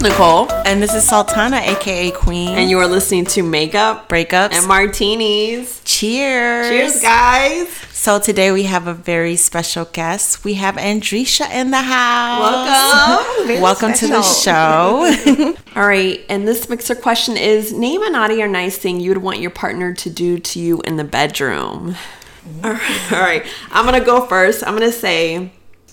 [0.00, 2.50] Nicole, And this is Sultana, aka Queen.
[2.50, 4.52] and you are listening to Makeup breakups.
[4.52, 5.80] and Martinis.
[5.84, 6.68] Cheers.
[6.68, 7.68] Cheers, guys!
[7.92, 10.44] So today we have a very special guest.
[10.44, 12.40] We have Andrisha in the house.
[12.40, 13.60] Welcome.
[13.62, 15.54] Welcome to the show.
[15.76, 19.18] All right, and this mixer question is: Name a naughty or nice thing you would
[19.22, 21.96] want your partner to do to you in the bedroom.
[22.64, 23.44] All right, all right.
[23.72, 24.64] I'm gonna go first.
[24.66, 25.50] I'm gonna say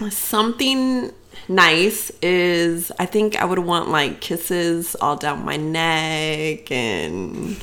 [0.10, 1.12] something
[1.48, 7.58] nice is I think I would want like kisses all down my neck and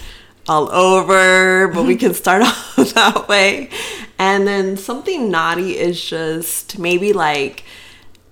[0.48, 3.70] all over, but we can start off that way.
[4.18, 7.64] And then something naughty is just maybe like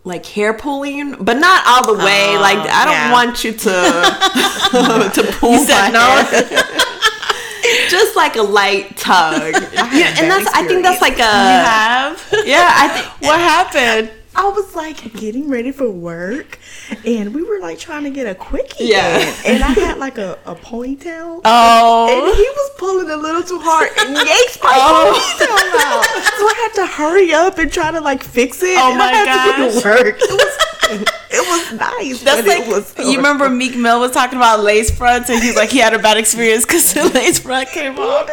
[0.05, 2.37] like hair pulling, but not all the way.
[2.37, 3.13] Oh, like I don't yeah.
[3.13, 6.25] want you to to pull said my no?
[6.25, 7.89] hair.
[7.91, 9.53] just like a light tug.
[9.53, 12.29] Yeah, and that that's I think that's like a have?
[12.47, 12.73] yeah.
[12.75, 14.11] I think What happened?
[14.37, 16.59] I was like getting ready for work,
[17.05, 18.85] and we were like trying to get a quickie.
[18.87, 19.19] Yeah.
[19.19, 21.41] in, and I had like a, a ponytail.
[21.45, 25.13] Oh, And he was pulling a little too hard and yanked my Oh.
[25.15, 26.05] ponytail out.
[26.39, 28.77] So I had to hurry up and try to like fix it.
[28.79, 29.83] Oh and my I had to gosh.
[29.83, 30.17] to work.
[30.21, 32.23] It was, it was nice.
[32.23, 35.57] That's like it was you remember Meek Mill was talking about lace fronts, and he's
[35.57, 38.29] like he had a bad experience because the lace front came off.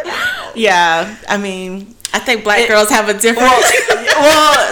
[0.56, 3.50] Yeah, I mean, I think black girls have a different.
[3.50, 3.61] well,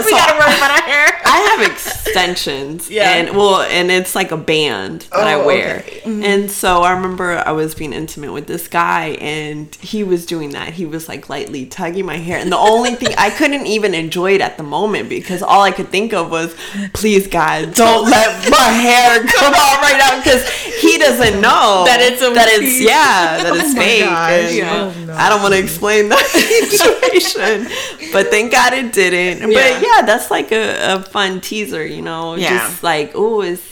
[0.04, 1.06] we so gotta worry about our hair.
[1.24, 2.90] I have extensions.
[2.90, 3.10] Yeah.
[3.14, 5.78] And well, and it's like a band that I Oh, wear.
[5.80, 6.02] okay.
[6.06, 10.50] And so I remember I was being intimate with this guy and he was doing
[10.50, 10.72] that.
[10.74, 12.38] He was like lightly tugging my hair.
[12.38, 15.70] And the only thing I couldn't even enjoy it at the moment because all I
[15.72, 16.54] could think of was,
[16.94, 20.48] please God, don't let my hair come out right now because
[20.80, 24.04] he doesn't know That it's a that it's yeah, that oh it's my fake.
[24.04, 24.52] gosh.
[24.52, 25.14] And Oh, no.
[25.16, 27.66] I don't want to explain that situation.
[28.12, 29.35] but thank God it didn't.
[29.40, 29.46] Yeah.
[29.46, 32.34] But yeah, that's like a, a fun teaser, you know.
[32.36, 32.58] Yeah.
[32.58, 33.62] Just like, oh, is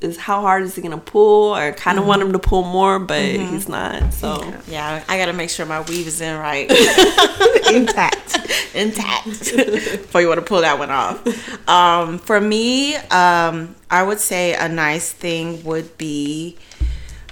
[0.00, 1.52] is how hard is he gonna pull?
[1.52, 4.14] I kind of want him to pull more, but he's not.
[4.14, 6.70] So Yeah, I gotta make sure my weave is in right,
[7.72, 8.38] intact.
[8.74, 11.68] intact, before you want to pull that one off.
[11.68, 16.56] Um, for me, um, I would say a nice thing would be,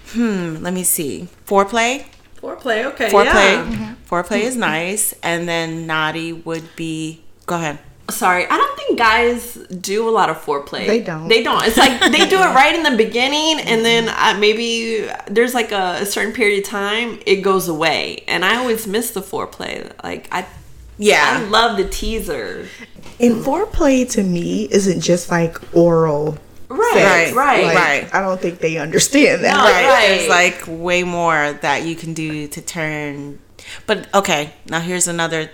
[0.08, 2.04] hmm, let me see, foreplay.
[2.40, 7.22] foreplay, okay, Foreplay, foreplay is nice, and then naughty would be.
[7.48, 7.78] Go ahead.
[8.10, 10.86] Sorry, I don't think guys do a lot of foreplay.
[10.86, 11.28] They don't.
[11.28, 11.62] They don't.
[11.66, 15.72] It's like they do it right in the beginning, and then uh, maybe there's like
[15.72, 19.92] a, a certain period of time it goes away, and I always miss the foreplay.
[20.02, 20.46] Like I,
[20.96, 21.38] yeah.
[21.38, 22.66] I love the teaser.
[23.20, 26.38] And foreplay to me isn't just like oral.
[26.68, 28.14] Right, Right, right, Like, right.
[28.14, 29.56] I don't think they understand that.
[29.56, 29.86] No, right.
[29.86, 30.08] right.
[30.18, 33.38] There's like way more that you can do to turn.
[33.86, 35.50] But okay, now here's another,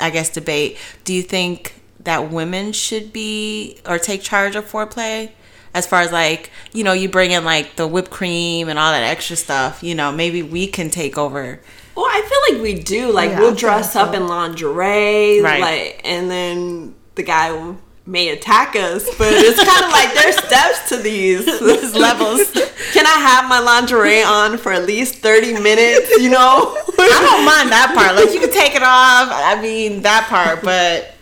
[0.00, 0.78] I guess, debate.
[1.04, 5.30] Do you think that women should be or take charge of foreplay?
[5.74, 8.92] As far as like, you know, you bring in like the whipped cream and all
[8.92, 11.60] that extra stuff, you know, maybe we can take over.
[11.94, 13.10] Well, I feel like we do.
[13.12, 14.00] Like Yeah, we'll think dress so.
[14.00, 15.60] up in lingerie, Right.
[15.60, 19.04] like, and then the guy will- may attack us.
[19.16, 22.50] But it's kind of like there's steps to these There's levels.
[22.92, 26.10] Can I have my lingerie on for at least thirty minutes?
[26.22, 26.76] You know.
[26.98, 28.14] I don't mind that part.
[28.16, 29.28] Like you can take it off.
[29.30, 31.14] I mean that part, but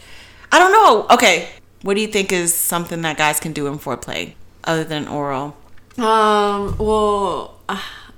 [0.53, 1.07] I don't know.
[1.15, 1.49] Okay,
[1.83, 4.35] what do you think is something that guys can do in foreplay
[4.65, 5.57] other than oral?
[5.99, 6.77] Um.
[6.79, 7.59] Well,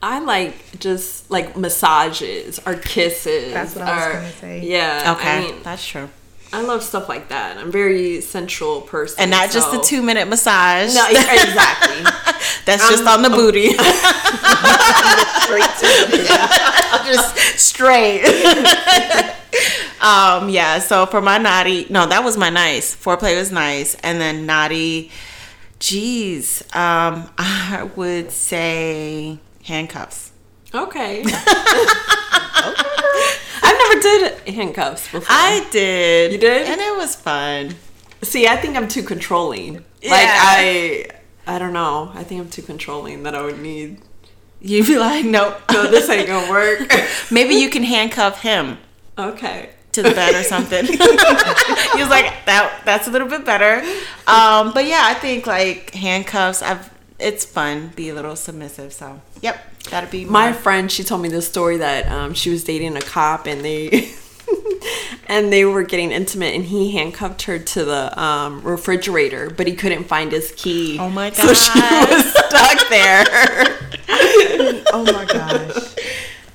[0.02, 3.52] I like just like massages or kisses.
[3.52, 4.60] That's what I was or- gonna say.
[4.66, 5.14] Yeah.
[5.18, 6.08] Okay, I mean, that's true.
[6.52, 7.58] I love stuff like that.
[7.58, 10.94] I'm very sensual person, And not just the two minute massage.
[10.94, 12.02] No, exactly.
[12.64, 13.68] That's just on the booty.
[17.06, 18.24] just straight.
[20.00, 22.94] um, yeah, so for my naughty, no, that was my nice.
[22.94, 23.94] Foreplay was nice.
[23.96, 25.10] And then naughty,
[25.78, 30.32] geez, um, I would say handcuffs.
[30.74, 31.22] Okay.
[31.24, 32.76] I've
[33.88, 35.26] never did handcuffs before.
[35.28, 36.32] I did.
[36.32, 36.66] You did?
[36.66, 37.74] And it was fun.
[38.22, 39.74] See, I think I'm too controlling.
[39.74, 41.08] Like I
[41.46, 42.10] I don't know.
[42.14, 44.00] I think I'm too controlling that I would need
[44.60, 45.60] You'd be like, nope.
[45.72, 46.92] no, this ain't gonna work.
[47.30, 48.78] Maybe you can handcuff him.
[49.18, 49.70] okay.
[49.92, 50.84] to the bed or something.
[50.86, 53.80] he was like, that that's a little bit better.
[54.26, 58.92] Um, but yeah, I think like handcuffs, I've it's fun, be a little submissive.
[58.92, 59.58] So yep,
[59.90, 62.96] that'd be My my friend, she told me this story that um, she was dating
[62.96, 64.10] a cop and they
[65.28, 69.74] and they were getting intimate and he handcuffed her to the um, refrigerator, but he
[69.74, 70.98] couldn't find his key.
[70.98, 73.24] Oh my So she was stuck there.
[74.92, 75.94] Oh my gosh.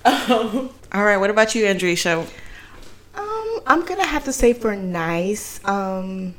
[0.06, 0.74] Oh.
[0.94, 2.28] All right, what about you, Andrisha?
[3.14, 5.64] Um, I'm gonna have to say for nice.
[5.66, 6.34] Um,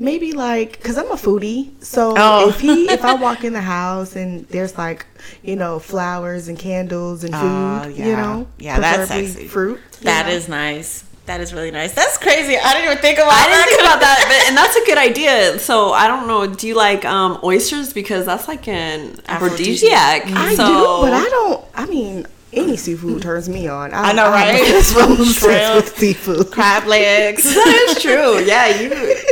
[0.00, 2.48] maybe like because I'm a foodie, so Oh.
[2.48, 5.06] if he if I walk in the house and there's like
[5.44, 9.46] you know flowers and candles and food, Oh, you know, Yeah, that's preferably sexy.
[9.48, 9.78] Fruit.
[10.00, 10.32] you That know.
[10.32, 11.04] is nice.
[11.26, 11.92] That is really nice.
[11.94, 12.56] That's crazy.
[12.58, 13.46] I didn't even think about that.
[13.46, 13.68] I didn't that.
[13.68, 15.58] think about that, but and that's a good idea.
[15.60, 16.52] So I don't know.
[16.52, 20.22] Do you like um, oysters because that's like an Aphrodisiac.
[20.24, 20.36] aphrodisiac?
[20.36, 21.64] I so, do, but I don't.
[21.76, 23.94] I mean, any seafood turns me on.
[23.94, 24.60] I know, I'm right?
[24.76, 25.52] obsessed with- Shrimp.
[25.54, 26.50] obsessed with seafood.
[26.50, 27.44] crab legs.
[27.54, 28.40] That is true.
[28.40, 28.88] Yeah, you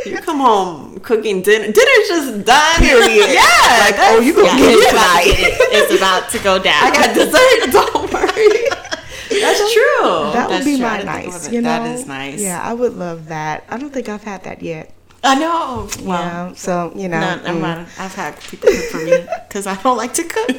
[0.07, 1.73] you come home cooking dinner.
[1.73, 2.81] Dinner's just done.
[2.81, 3.29] Period.
[3.39, 3.79] Yeah.
[3.81, 5.59] Like, oh, you gonna Yeah, get it's, it about, tonight.
[5.73, 6.85] it's about to go down.
[6.85, 7.73] I got dessert.
[7.73, 9.41] Don't worry.
[9.41, 10.33] That's true.
[10.33, 10.87] That would be true.
[10.87, 11.51] My nice.
[11.51, 12.41] You know, That is nice.
[12.41, 13.65] Yeah, I would love that.
[13.69, 14.93] I don't think I've had that yet.
[15.23, 15.89] I know.
[16.01, 17.61] Well, yeah, so you know, no, mm.
[17.61, 17.87] mind.
[17.99, 20.51] I've had people cook for me because I don't like to cook.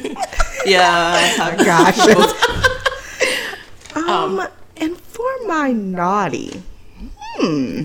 [0.66, 1.36] yeah.
[1.40, 1.98] I Gosh.
[3.96, 6.62] Um, um, and for my naughty,
[7.36, 7.84] hmm,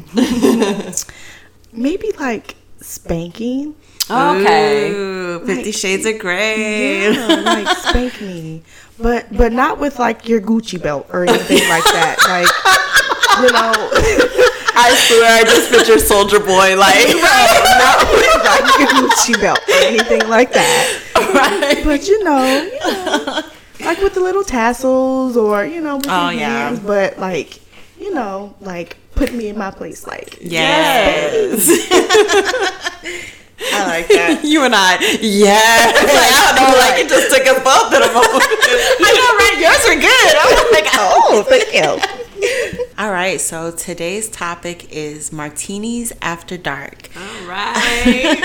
[1.77, 3.75] maybe like spanking.
[4.10, 4.92] Okay.
[4.92, 7.12] Ooh, Fifty Shades of Grey.
[7.13, 8.62] Yeah, like spank me,
[9.00, 12.18] but but not with like your Gucci belt or anything like that.
[12.30, 12.48] Like
[13.42, 13.74] you know,
[14.77, 17.07] I swear, I just picture Soldier Boy like.
[17.81, 21.01] not with like your Gucci belt or anything like that.
[21.33, 21.83] right.
[21.83, 23.42] But you know, you know,
[23.88, 26.80] like with the little tassels or you know, with Oh, your yeah.
[26.86, 27.60] but like
[28.00, 31.69] you know, like put me in my place, like Yes.
[33.73, 34.44] I like that.
[34.45, 35.91] You and I, yeah.
[35.95, 38.44] Like, I don't know, like it just took us both in a moment.
[39.01, 39.57] I know, right?
[39.59, 40.31] Yours are good.
[40.39, 42.25] I'm like, oh, thank you.
[42.97, 47.09] All right, so today's topic is martinis after dark.
[47.15, 48.38] All right.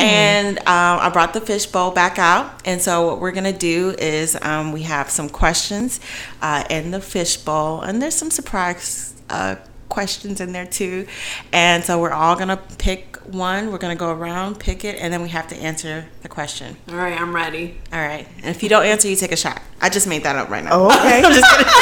[0.00, 2.60] and um, I brought the fishbowl back out.
[2.66, 6.00] And so, what we're going to do is um, we have some questions
[6.42, 9.56] uh, in the fishbowl, and there's some surprise uh,
[9.94, 11.06] questions in there too.
[11.52, 13.70] And so, we're all going to pick one.
[13.70, 16.76] We're going to go around, pick it, and then we have to answer the question.
[16.88, 17.78] All right, I'm ready.
[17.92, 18.26] All right.
[18.38, 19.62] And if you don't answer, you take a shot.
[19.80, 20.70] I just made that up right now.
[20.72, 21.72] Oh, okay, I'm just kidding.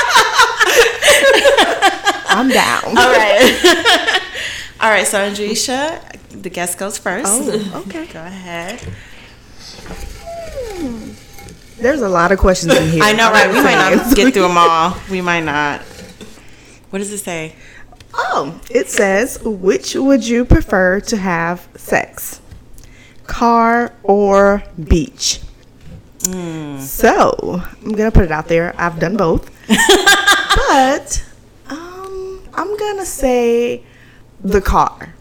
[2.29, 2.85] I'm down.
[2.85, 4.21] All right.
[4.81, 5.07] All right.
[5.07, 6.01] So, Andrisha,
[6.43, 7.27] the guest goes first.
[7.29, 8.07] Oh, okay.
[8.07, 8.81] Go ahead.
[11.79, 13.03] There's a lot of questions in here.
[13.03, 13.49] I know, right?
[13.49, 14.97] We might not get through them all.
[15.11, 15.81] We might not.
[16.91, 17.55] What does it say?
[18.15, 22.41] Oh, it says, which would you prefer to have sex?
[23.27, 25.41] Car or beach?
[26.79, 28.75] So, I'm going to put it out there.
[28.79, 29.51] I've done both.
[29.69, 31.25] but
[31.69, 33.83] um, I'm going to say
[34.43, 35.15] the car.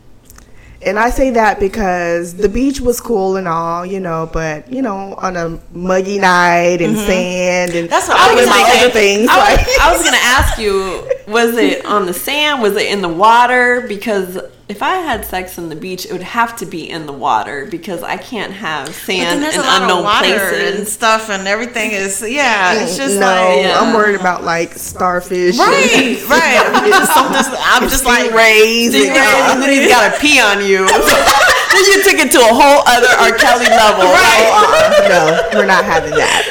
[0.84, 4.82] And I say that because the beach was cool and all, you know, but you
[4.82, 8.90] know, on a muggy night and sand and That's what all I was my other
[8.90, 9.28] things.
[9.30, 12.62] I like, was, I was gonna ask you, was it on the sand?
[12.62, 13.86] Was it in the water?
[13.88, 14.38] Because
[14.70, 17.66] if I had sex on the beach, it would have to be in the water
[17.70, 20.88] because I can't have But then sand there's in a lot unknown of water and
[20.88, 22.82] stuff, and everything is yeah.
[22.84, 25.58] It's just no, like I'm worried about like starfish.
[25.58, 26.62] right, and- right.
[26.74, 30.40] I'm just, I'm just, I'm just like Stingrays and- Stingrays, and then he's gotta pee
[30.40, 30.88] on you.
[30.88, 33.38] then you took it to a whole other R.
[33.38, 34.08] Kelly level.
[34.08, 36.48] Uh-uh, no, we're not having that.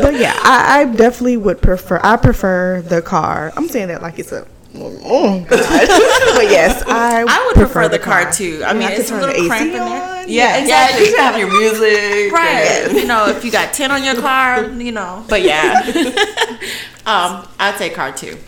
[0.00, 2.00] But yeah, I, I definitely would prefer.
[2.02, 3.52] I prefer the car.
[3.56, 4.46] I'm saying that like it's a.
[4.74, 5.48] Oh God.
[5.50, 7.24] but yes, I.
[7.28, 8.62] I would prefer the car, too.
[8.64, 10.28] I mean, could it's a little the cramp AC in there.
[10.28, 11.06] Yeah, Yeah, exactly.
[11.06, 12.32] you can have your music.
[12.32, 12.86] Right.
[12.88, 15.24] and- You know, if you got 10 on your car, you know.
[15.28, 15.82] But yeah.
[17.06, 18.38] um, I'd say car too.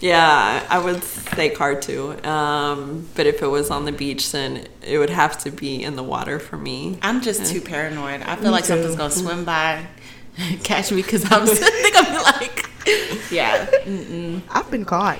[0.00, 2.22] Yeah, I would say car too.
[2.24, 5.96] Um, but if it was on the beach, then it would have to be in
[5.96, 6.98] the water for me.
[7.00, 8.20] I'm just too paranoid.
[8.22, 8.68] I feel like too.
[8.68, 9.86] something's gonna swim by,
[10.62, 11.42] catch me because I'm.
[11.42, 12.70] I think I'm like,
[13.30, 13.66] yeah.
[14.50, 15.18] I've been caught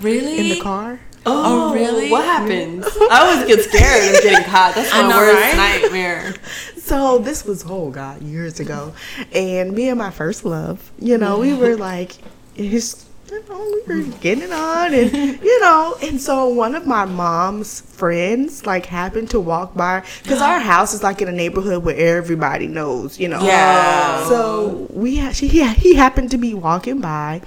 [0.00, 0.38] Really?
[0.38, 1.00] in the car.
[1.26, 2.10] Oh, oh really?
[2.10, 2.86] What happens?
[3.10, 4.74] I always get scared of getting caught.
[4.74, 5.80] That's my know, worst right?
[5.82, 6.34] nightmare.
[6.76, 8.94] So this was oh god years ago,
[9.32, 12.12] and me and my first love, you know, we were like,
[12.54, 15.12] his, you know, we were getting on, and
[15.42, 20.40] you know, and so one of my mom's friends like happened to walk by because
[20.40, 23.40] our house is like in a neighborhood where everybody knows, you know.
[23.42, 24.26] Yeah.
[24.28, 27.40] So we ha- she he, he happened to be walking by.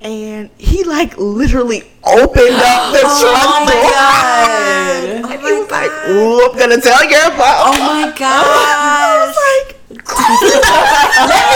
[0.00, 3.90] And he like literally opened up the Oh trunk my door.
[3.90, 4.48] God.
[5.10, 8.14] And oh he was like, "Ooh, I'm gonna tell your oh mom." Oh my I
[8.16, 9.26] gosh.
[9.26, 9.74] was like,
[10.06, 11.38] Oh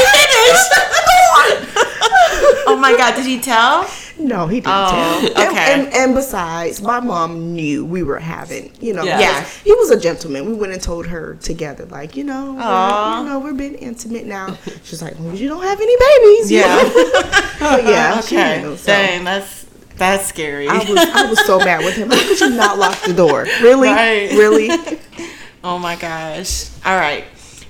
[2.83, 3.15] my god.
[3.17, 3.89] Did he tell?
[4.19, 5.19] No, he didn't Oh, tell.
[5.43, 5.73] And- okay.
[5.73, 9.19] And, and, besides, my mom knew we were having, you know, Yeah.
[9.21, 9.45] Yeah.
[9.65, 10.45] He was a gentleman.
[10.47, 14.57] We went and told her together, like, you know, you know, we're being intimate now.
[14.85, 16.51] She's like, well, you don't have any babies.
[16.51, 16.83] Yeah.
[17.61, 18.61] but yeah, Okay.
[18.62, 18.87] knew, so.
[18.93, 19.65] Dang, that's
[19.97, 20.69] That's scary.
[20.69, 22.11] I was I was so mad with him.
[22.11, 23.45] How could you not lock the door?
[23.62, 23.89] Really?
[23.89, 24.31] Right.
[24.33, 24.69] Really?
[25.65, 26.69] oh my gosh.
[26.85, 27.25] All right.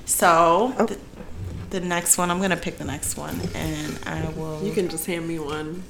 [0.07, 0.87] So Oh.
[0.87, 0.99] the,
[1.73, 4.63] the next one, I'm gonna pick the next one, and I will.
[4.63, 5.83] You can just hand me one.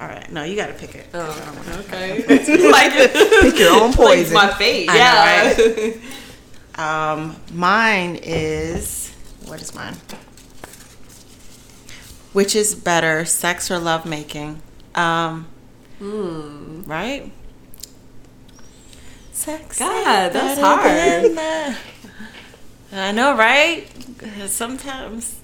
[0.00, 0.30] All right.
[0.32, 1.06] No, you gotta pick it.
[1.14, 2.18] Oh, okay.
[2.70, 2.92] like
[3.42, 4.34] Pick your own Like poison.
[4.34, 4.88] my fate.
[4.90, 5.92] I know, Yeah.
[6.74, 9.12] Um, mine is
[9.46, 9.94] what is mine?
[12.32, 14.62] Which is better, sex or love making?
[14.94, 15.46] Um,
[15.98, 16.82] Hmm.
[16.86, 17.30] right?
[19.32, 19.78] Sex.
[19.78, 21.76] God, that's better hard.
[22.92, 23.86] I know, right?
[24.46, 25.38] Sometimes.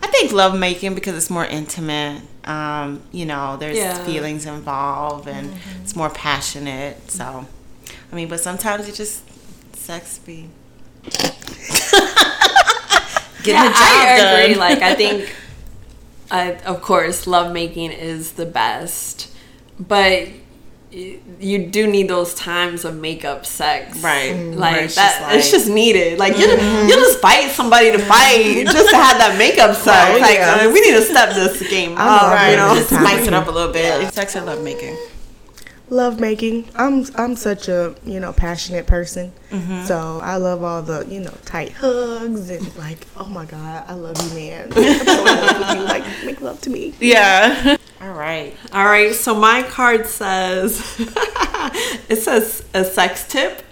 [0.00, 2.22] I think love making because it's more intimate.
[2.44, 4.04] Um, you know, there's Yeah.
[4.04, 5.52] feelings involved and
[5.82, 7.10] it's more passionate.
[7.10, 7.46] So,
[8.12, 9.22] I mean, but sometimes it just
[9.74, 10.48] sex be
[13.42, 14.54] getting yeah, the job I agree.
[14.56, 15.34] Like I think,
[16.30, 19.30] I, of course, lovemaking is the best,
[19.78, 20.28] but
[20.92, 24.32] y- you do need those times of makeup sex, Right.
[24.34, 26.18] Like Where it's that, just it's just needed.
[26.18, 29.86] Like you, you just fight somebody to fight just to have that makeup sex.
[29.86, 30.66] Right, like yeah.
[30.68, 31.98] uh, we need to step this game up.
[32.22, 34.12] love right, You know, just spice it up a little bit.
[34.14, 34.96] Sex or love making.
[35.90, 36.68] love making.
[36.74, 39.86] I'm I'm such a you know passionate person, Mm-hmm.
[39.86, 43.94] so I love all the you know tight hugs and like oh my god I
[43.94, 44.70] love you man.
[44.76, 45.82] I'm so love you.
[45.84, 46.92] Like make love to me.
[47.00, 47.76] Yeah.
[48.00, 48.54] All right.
[48.72, 50.80] All right, so my card says
[52.08, 53.62] it says a sex tip.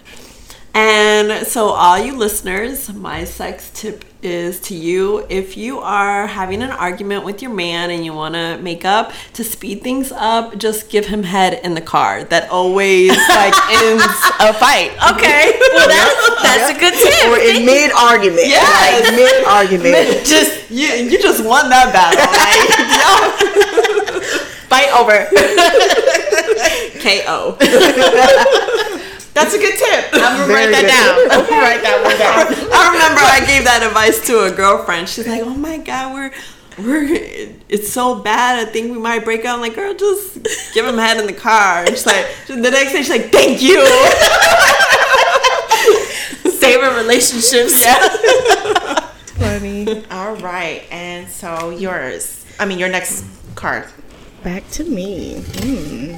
[0.73, 6.61] And so, all you listeners, my sex tip is to you if you are having
[6.61, 10.55] an argument with your man and you want to make up to speed things up,
[10.57, 12.25] just give him head in the car.
[12.25, 14.03] That always like ends
[14.39, 14.91] a fight.
[15.15, 15.59] Okay.
[15.77, 17.27] Well, that's that's a good tip.
[17.29, 18.41] Or in mid argument.
[18.47, 20.25] yeah, Like mid argument.
[20.25, 22.17] Just you, you just won that battle.
[22.17, 23.66] Like,
[24.77, 25.25] Fight over.
[27.01, 27.57] KO.
[29.33, 30.05] That's a good tip.
[30.13, 30.87] I'm gonna Very write that good.
[30.93, 31.17] down.
[31.31, 32.47] I'm gonna write that one down.
[32.71, 35.09] I remember I gave that advice to a girlfriend.
[35.09, 36.31] She's like, "Oh my god, we're
[36.77, 37.07] we're
[37.69, 38.59] it's so bad.
[38.67, 40.39] I think we might break up." I'm like, "Girl, just
[40.73, 43.61] give him head in the car." And she's like, the next day she's like, "Thank
[43.61, 43.83] you."
[46.51, 47.79] Saving relationships.
[47.81, 47.99] Yeah.
[49.37, 50.03] Funny.
[50.11, 52.43] All right, and so yours.
[52.59, 53.23] I mean, your next
[53.55, 53.85] card.
[54.47, 55.41] Back to me.
[55.57, 56.15] Hmm.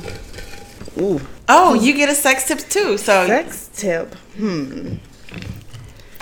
[1.02, 1.20] Ooh.
[1.50, 2.96] Oh, you get a sex tip too.
[3.00, 4.14] So Sex tip.
[4.38, 4.98] Hmm.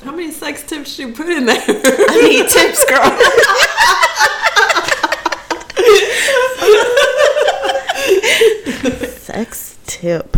[0.06, 1.62] How many sex tips should you put in there?
[1.68, 3.04] I need tips, girl.
[9.10, 10.38] Sex tip.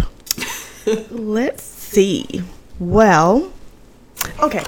[1.11, 2.41] Let's see.
[2.79, 3.53] Well,
[4.39, 4.63] okay.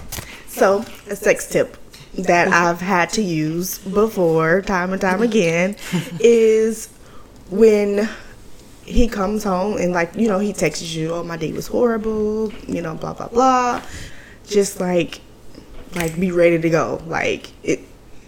[0.46, 1.78] So, a sex tip
[2.16, 5.76] that I've had to use before, time and time again,
[6.20, 6.88] is
[7.50, 8.10] when
[8.86, 12.52] he comes home and, like, you know, he texts you, oh, my day was horrible,
[12.68, 13.82] you know, blah, blah, blah.
[14.46, 15.22] Just like,
[15.96, 17.02] like, be ready to go.
[17.06, 17.80] Like, it,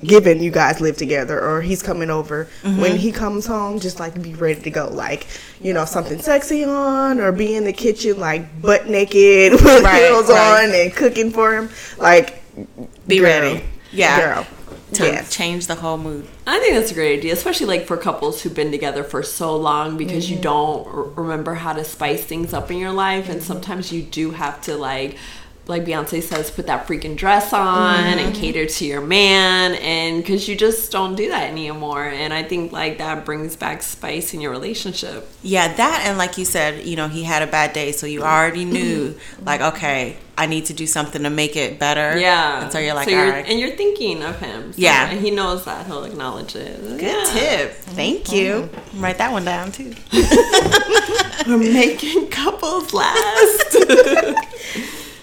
[0.04, 2.82] given you guys live together or he's coming over mm-hmm.
[2.82, 5.26] when he comes home just like be ready to go like
[5.62, 10.04] you know something sexy on or be in the kitchen like butt naked with Right,
[10.04, 10.66] heels right.
[10.66, 12.44] on and cooking for him like
[13.08, 13.64] Be ready.
[13.94, 14.20] Yeah.
[14.20, 14.48] girl
[14.94, 16.28] To yes change the whole mood.
[16.46, 19.56] I think that's a great idea, especially like for couples who've been together for so
[19.56, 20.44] long because you mm-hmm.
[20.44, 23.48] don't r- remember how to spice things up in your life, and mm-hmm.
[23.48, 25.18] sometimes you do have to like.
[25.66, 28.42] Like Beyonce says, put that freaking dress on and mm-hmm.
[28.42, 32.04] cater to your man, and because you just don't do that anymore.
[32.04, 35.28] And I think like that brings back spice in your relationship.
[35.42, 38.20] Yeah, that and like you said, you know, he had a bad day, so you
[38.20, 38.30] mm-hmm.
[38.30, 39.46] already knew, mm-hmm.
[39.46, 42.18] like, okay, I need to do something to make it better.
[42.18, 42.64] Yeah.
[42.64, 43.46] And so you're like, So you're, right.
[43.46, 44.74] and you're thinking of him.
[44.74, 45.10] So Yeah.
[45.10, 45.86] And he knows that.
[45.86, 46.80] He'll acknowledge it.
[47.00, 47.74] Good tip.
[47.74, 48.70] Thank you.
[48.96, 49.94] Write that one down too.
[51.48, 53.78] We're making couples last.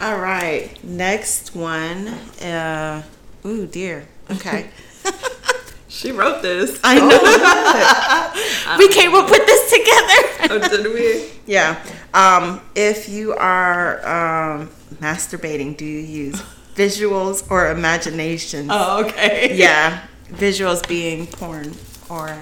[0.01, 0.83] All right.
[0.83, 2.09] Next one.
[2.09, 3.03] Uh,
[3.45, 4.07] ooh, dear.
[4.31, 4.71] Okay.
[5.89, 6.81] she wrote this.
[6.83, 8.79] I know.
[8.79, 10.55] we came up with this together.
[10.55, 11.31] Oh, did we?
[11.53, 11.85] yeah.
[12.15, 14.71] Um, if you are um,
[15.03, 16.43] masturbating, do you use
[16.75, 18.69] visuals or imagination?
[18.71, 19.55] Oh, okay.
[19.55, 20.07] Yeah.
[20.31, 21.75] Visuals being porn
[22.09, 22.41] or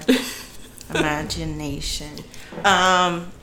[0.95, 2.19] imagination.
[2.63, 3.33] Um,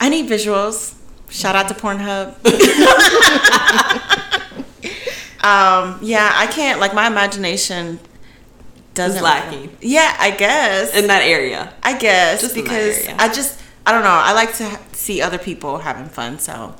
[0.00, 0.94] I need visuals.
[1.34, 2.36] Shout out to Pornhub.
[5.44, 7.98] um, yeah, I can't like my imagination
[8.94, 9.76] doesn't lacking.
[9.80, 10.96] Yeah, I guess.
[10.96, 11.74] In that area.
[11.82, 13.08] I guess Just because.
[13.08, 14.10] I just I don't know.
[14.10, 16.38] I like to see other people having fun.
[16.38, 16.76] So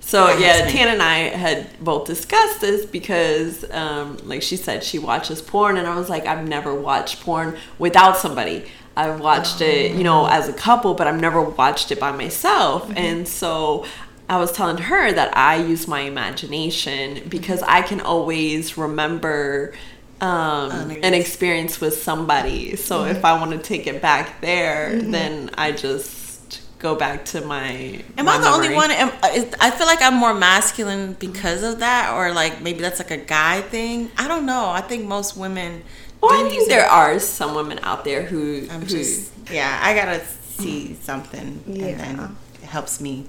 [0.00, 0.68] So That yeah.
[0.68, 5.76] Tan and I had both discussed this because, um, like she said, she watches porn,
[5.76, 8.64] and I was like, I've never watched porn without somebody.
[8.96, 12.84] I've watched it, you know, as a couple, but I've never watched it by myself.
[12.84, 12.98] Mm-hmm.
[12.98, 13.84] And so
[14.28, 19.74] I was telling her that I use my imagination because I can always remember
[20.20, 22.76] um, an experience with somebody.
[22.76, 27.40] So if I want to take it back there, then I just go back to
[27.42, 28.02] my.
[28.16, 28.90] Am my I the only one?
[28.90, 32.98] Am, is- I feel like I'm more masculine because of that, or like maybe that's
[32.98, 34.10] like a guy thing.
[34.16, 34.70] I don't know.
[34.70, 35.82] I think most women.
[36.22, 39.78] Well, I think there are some women out there who, I'm who just yeah.
[39.82, 41.86] I gotta see something, Yeah.
[41.86, 43.26] and then it helps me.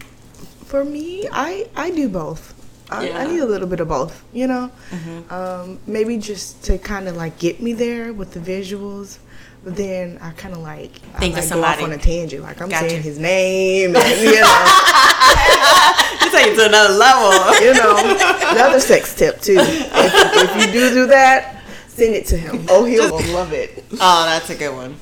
[0.66, 2.54] For me, I I do both.
[2.90, 3.18] I, Yeah.
[3.20, 4.72] I need a little bit of both, you know.
[5.30, 9.18] Um, maybe just to kind of like get me there with the visuals,
[9.64, 11.84] but then I kind of like Think I of like go off somebody.
[11.84, 12.90] on a tangent, like I'm Gotcha.
[12.90, 14.58] saying his name, and, you know,
[16.24, 17.32] you take it to another level.
[17.62, 17.98] you know.
[18.52, 19.58] Another sex tip too.
[19.60, 20.14] If,
[20.58, 21.57] if you do do that,
[21.98, 22.66] send it to him.
[22.70, 23.84] Oh, he'll love it.
[23.94, 24.96] Oh, that's a good one.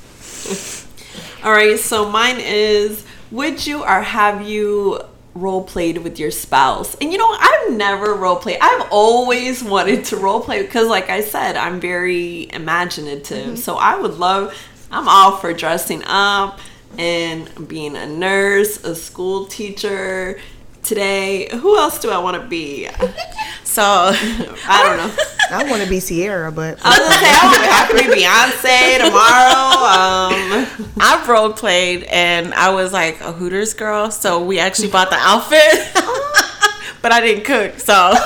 [1.44, 5.02] All right, so mine is: Would you or have you
[5.34, 6.96] role played with your spouse?
[6.96, 8.58] And you know, I've never role played.
[8.62, 13.46] I've always wanted to role play because, like I said, I'm very imaginative.
[13.46, 13.56] Mm-hmm.
[13.56, 14.56] So I would love.
[14.92, 16.60] I'm all for dressing up
[16.98, 20.40] and being a nurse, a school teacher.
[20.84, 22.88] Today, who else do I want to be?
[23.76, 25.24] So I don't know.
[25.52, 28.22] I want to be Ciara, but I was gonna say I, wanna- I could be
[28.22, 30.86] Beyonce tomorrow.
[30.86, 34.12] Um, I've role played, and I was like a Hooters girl.
[34.12, 35.62] So we actually bought the outfit,
[37.02, 37.80] but I didn't cook.
[37.80, 38.14] So.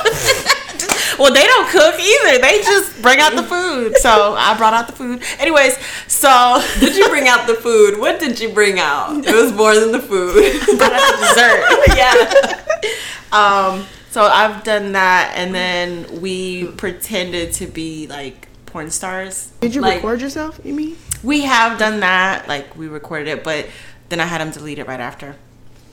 [1.17, 2.39] Well, they don't cook either.
[2.39, 3.97] They just bring out the food.
[3.97, 5.21] So I brought out the food.
[5.37, 7.99] Anyways, so did you bring out the food?
[7.99, 9.25] What did you bring out?
[9.27, 10.35] It was more than the food.
[10.79, 11.97] But the dessert.
[11.97, 13.33] yeah.
[13.33, 19.51] Um, so I've done that, and then we pretended to be like porn stars.
[19.61, 20.59] did you Like- record yourself?
[20.63, 20.97] You mean?
[21.23, 23.67] We have done that, like we recorded it, but
[24.09, 25.35] then I had him delete it right after,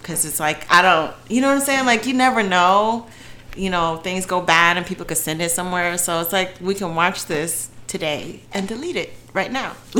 [0.00, 1.84] because it's like I don't, you know what I'm saying?
[1.86, 3.06] Like you never know,
[3.56, 5.98] you know, things go bad and people could send it somewhere.
[5.98, 9.76] So it's like we can watch this today and delete it right now.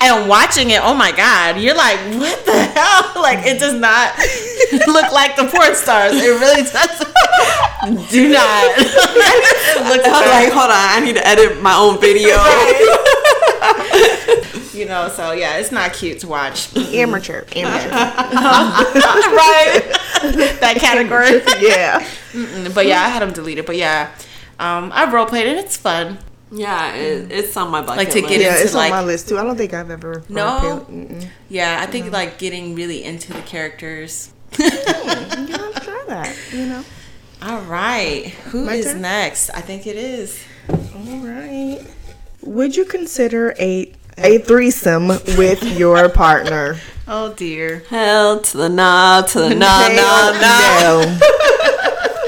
[0.00, 3.10] and watching it, oh my god, you're like, what the hell?
[3.24, 4.12] Like it does not
[4.86, 6.12] look like the porn stars.
[6.14, 8.10] It really doesn't.
[8.10, 8.74] Do not.
[8.76, 12.36] it looks I was like, hold on, I need to edit my own video.
[14.78, 16.76] you know, so yeah, it's not cute to watch.
[16.76, 17.88] Amateur, amateur.
[17.88, 19.82] right?
[20.60, 21.40] that category.
[21.66, 22.06] yeah.
[22.32, 23.64] Mm, But yeah, I had them deleted.
[23.64, 24.14] But yeah,
[24.58, 25.56] um, I've role played it.
[25.56, 26.18] It's fun.
[26.56, 27.30] Yeah, it, mm.
[27.32, 28.28] it's on my bucket Like to list.
[28.28, 29.38] get Yeah, into, it's like- on my list too.
[29.38, 30.22] I don't think I've ever.
[30.28, 30.84] No?
[30.88, 32.14] roleplayed- Yeah, I think mm-hmm.
[32.14, 34.30] like getting really into the characters.
[34.58, 36.36] Yeah, I'll try that.
[36.52, 36.84] You know.
[37.42, 39.02] All right, who is My turn?
[39.02, 39.50] next?
[39.50, 40.40] I think it is.
[40.70, 41.80] All right.
[42.42, 46.76] Would you consider a a threesome with your partner?
[47.08, 47.82] Oh dear.
[47.90, 50.80] Hell to the nah, to the nah, nah, nah.
[50.80, 51.18] no.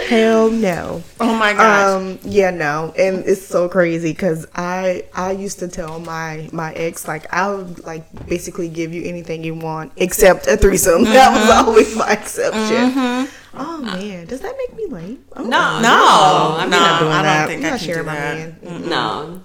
[0.08, 1.02] Hell no.
[1.20, 1.86] Oh my gosh.
[1.96, 2.18] Um.
[2.22, 2.50] Yeah.
[2.50, 2.92] No.
[2.98, 7.50] And it's so crazy because I I used to tell my my ex like I
[7.52, 11.04] would like basically give you anything you want except a threesome.
[11.16, 13.28] That was always my exception.
[13.58, 15.24] Oh man, does that make me lame?
[15.34, 17.48] Oh, No, no, no, I'm no, not doing I don't that.
[17.48, 18.62] think I'm I not can sharing do my that.
[18.62, 18.88] man.
[18.88, 19.40] No,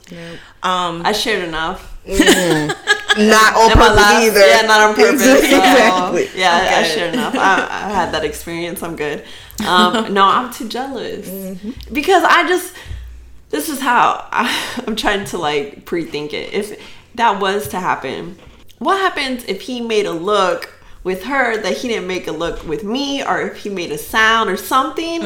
[0.63, 1.97] Um, I shared enough.
[3.17, 4.23] Not on purpose life.
[4.23, 4.39] either.
[4.47, 5.21] Yeah, not on purpose.
[5.23, 6.29] so, exactly.
[6.33, 6.89] Yeah, I Okay.
[6.95, 7.35] shared enough.
[7.35, 8.81] I, I had that experience.
[8.81, 9.25] I'm good.
[9.65, 11.29] Um, no, I'm too jealous
[11.91, 12.75] because I just.
[13.49, 16.53] This is how I, I'm trying to like pre-think it.
[16.53, 16.79] If
[17.15, 18.37] that was to happen,
[18.79, 22.65] what happens if he made a look with her that he didn't make a look
[22.65, 25.21] with me, or if he made a sound or something?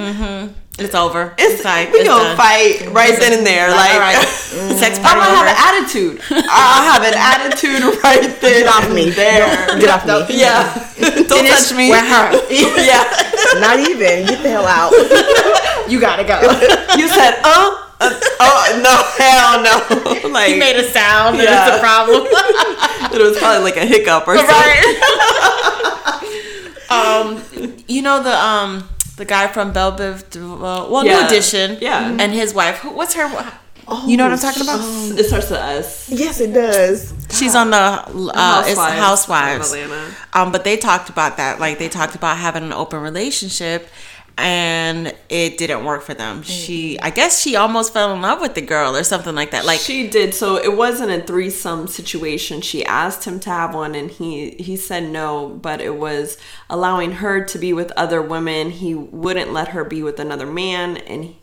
[0.78, 1.34] It's over.
[1.38, 2.38] It's, like we it's gonna done.
[2.38, 3.72] fight right then and there.
[3.72, 4.20] Like, all right,
[4.76, 6.22] sex I'm gonna have an attitude.
[6.52, 8.64] I'll have an attitude right then.
[8.64, 9.10] Get off me.
[9.10, 9.68] There.
[9.68, 10.36] Don't- Get off me.
[10.40, 10.68] Yeah.
[11.28, 11.90] Don't touch me.
[11.90, 12.32] with her.
[12.84, 13.08] yeah.
[13.60, 14.28] Not even.
[14.28, 14.92] Get the hell out.
[15.90, 16.40] You gotta go.
[16.98, 18.10] You said, oh, uh,
[18.42, 20.30] oh no, hell no.
[20.30, 21.38] Like he made a sound.
[21.38, 21.44] Yeah.
[21.44, 22.26] And it's a problem.
[23.16, 24.84] it was probably like a hiccup or something.
[26.90, 28.84] um, you know the um
[29.18, 31.26] the guy from Bell Biv, DeVoe- well, New Yeah.
[31.28, 32.18] Edition, Yeah.
[32.20, 32.78] and his wife.
[32.80, 33.28] Who, what's her?
[34.08, 34.80] you know what I'm talking about?
[35.20, 36.10] It starts with S.
[36.10, 37.14] Yes, it does.
[37.32, 39.72] She's on the uh, it's Housewives.
[39.74, 40.16] of Atlanta.
[40.34, 41.60] Um, but they talked about that.
[41.60, 43.88] Like they talked about having an open relationship,
[44.38, 46.44] and it didn't work for them.
[46.44, 49.66] She, I guess, she almost fell in love with the girl or something like that.
[49.66, 50.34] Like she did.
[50.34, 52.62] So it wasn't a threesome situation.
[52.62, 55.48] She asked him to have one, and he he said no.
[55.50, 56.38] But it was
[56.70, 58.72] allowing her to be with other women.
[58.72, 61.36] He wouldn't let her be with another man, and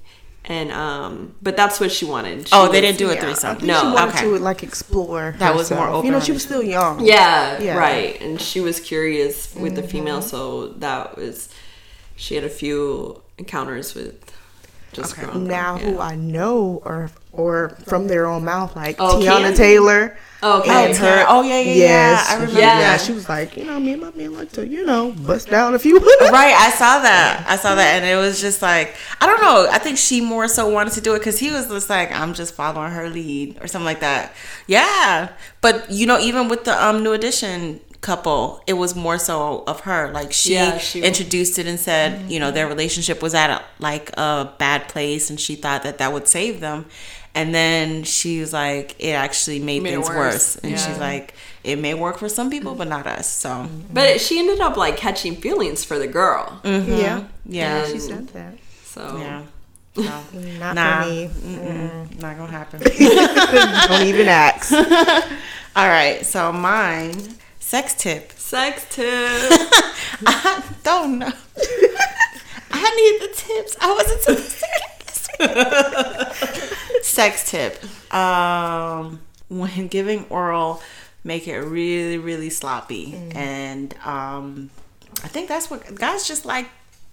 [0.44, 1.34] and um.
[1.40, 2.48] But that's what she wanted.
[2.48, 3.56] She oh, they was- didn't do a Yeah, I threesome.
[3.56, 4.24] think No, she wanted okay.
[4.24, 5.34] to like explore.
[5.38, 6.04] That was more herself.
[6.04, 7.00] You know, she was still young.
[7.04, 7.78] Yeah, Yeah.
[7.78, 8.20] right.
[8.20, 10.28] And she was curious with the female, Mm-hmm.
[10.28, 11.48] so that was
[12.22, 14.14] she had a few encounters with
[14.92, 15.24] just Okay.
[15.24, 15.48] growing.
[15.48, 15.84] Now, Yeah.
[15.86, 19.56] who I know or or from their own mouth, like Oh, Teyana Candy?
[19.56, 20.16] Taylor.
[20.44, 20.70] Okay.
[20.84, 22.80] and Teyana- oh, yeah, yeah, yeah, I remember that.
[22.80, 25.48] Yeah, she was like, you know, me and my man like to, you know, bust
[25.48, 25.96] down a few.
[26.40, 27.44] Right, I saw that.
[27.48, 29.66] I saw that, and it was just like I don't know.
[29.70, 32.34] I think she more so wanted to do it because he was just like, I'm
[32.34, 34.34] just following her lead or something like that.
[34.66, 35.28] Yeah,
[35.62, 39.80] but you know, even with the um new edition couple, it was more so of
[39.80, 40.10] her.
[40.12, 42.54] Like she, Yeah, she- introduced it and said, you know, mm-hmm.
[42.56, 46.28] their relationship was at a, like a bad place, and she thought that that would
[46.28, 46.86] save them.
[47.34, 50.16] And then she was like, it actually made, Made things worse.
[50.16, 50.56] worse.
[50.56, 50.78] And Yeah.
[50.86, 51.32] she's like,
[51.64, 53.26] it may work for some people, but not us.
[53.26, 53.94] So mm-hmm.
[53.94, 56.60] But she ended up like catching feelings for the girl.
[56.62, 56.92] Mm-hmm.
[56.92, 58.54] Yeah, yeah, she said that.
[58.84, 59.42] So yeah.
[59.94, 60.02] So.
[60.58, 61.28] Not Nah, for me.
[61.28, 62.80] mm-mm, not gonna happen.
[63.88, 64.72] Don't even ask.
[65.76, 67.12] All right, so mine
[67.72, 68.32] sex tip.
[68.36, 69.06] sex tip.
[70.26, 71.32] I don't know.
[72.70, 73.76] I need the tips.
[73.80, 74.98] I wasn't supposed to get
[76.98, 77.06] this.
[77.08, 77.82] sex tip.
[78.14, 80.82] Um, when giving oral,
[81.24, 84.68] make it really, really sloppy, and um,
[85.24, 86.68] I think that's what guys just like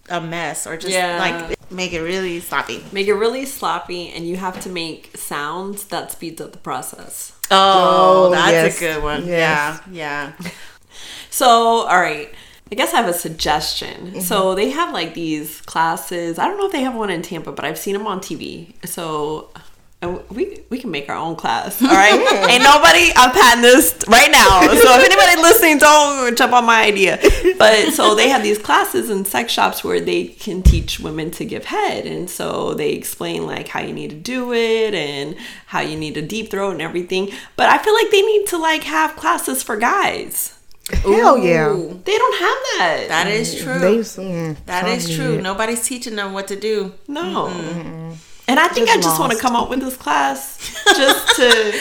[0.09, 1.19] a mess or just Yeah.
[1.19, 2.84] like make it really sloppy.
[2.91, 7.34] make it really sloppy, and you have to make sounds that speeds up the process.
[7.51, 8.77] Oh, Oh, that's yes.
[8.77, 9.25] a good one.
[9.27, 9.82] Yes.
[9.91, 10.51] Yeah, yeah.
[11.29, 12.29] So, all right.
[12.71, 14.08] I guess I have a suggestion.
[14.08, 14.19] Mm-hmm.
[14.19, 16.38] So they have like these classes.
[16.38, 18.73] I don't know if they have one in Tampa, but I've seen them on TV.
[18.88, 19.49] So
[20.01, 21.81] uh, we we can make our own class.
[21.81, 22.13] All right.
[22.49, 23.12] Ain't nobody.
[23.15, 24.62] I'm patting this right now.
[24.62, 27.19] So if anybody listening, don't jump on my idea.
[27.57, 31.43] But so they have these classes in sex shops where they can teach women to
[31.43, 35.35] give head, and so they explain like how you need to do it and
[35.65, 37.31] how you need a deep throat and everything.
[37.57, 40.55] But I feel like they need to like have classes for guys.
[40.93, 41.75] Hell yeah.
[42.05, 43.05] They don't have that.
[43.09, 43.79] That is true.
[43.79, 45.25] They, mm, that is true.
[45.25, 45.43] idiot.
[45.43, 46.93] Nobody's teaching them what to do.
[47.07, 48.15] no.
[48.49, 51.79] And I think Just I just want to come up with this class just to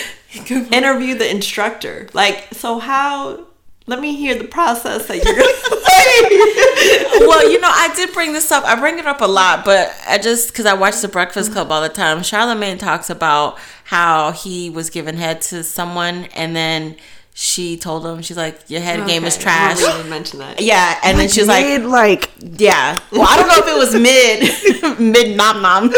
[0.77, 2.09] interview the instructor.
[2.13, 3.47] Like, so how?
[3.87, 7.27] Let me hear the process that you're gonna.
[7.27, 8.65] well, you know, I did bring this up.
[8.65, 11.73] I bring it up a lot, but I just because I watch The Breakfast Club
[11.73, 12.19] all the time.
[12.19, 16.97] Charlamagne talks about how he was giving head to someone, and then
[17.41, 20.41] she told him, "She's like, your head game is Okay, trash." I remember you mentioned
[20.41, 20.61] that.
[20.73, 23.95] Yeah, and then she's like, Mid, like "Yeah." Well, I don't know if it was
[23.95, 25.93] mid, mid nom nom.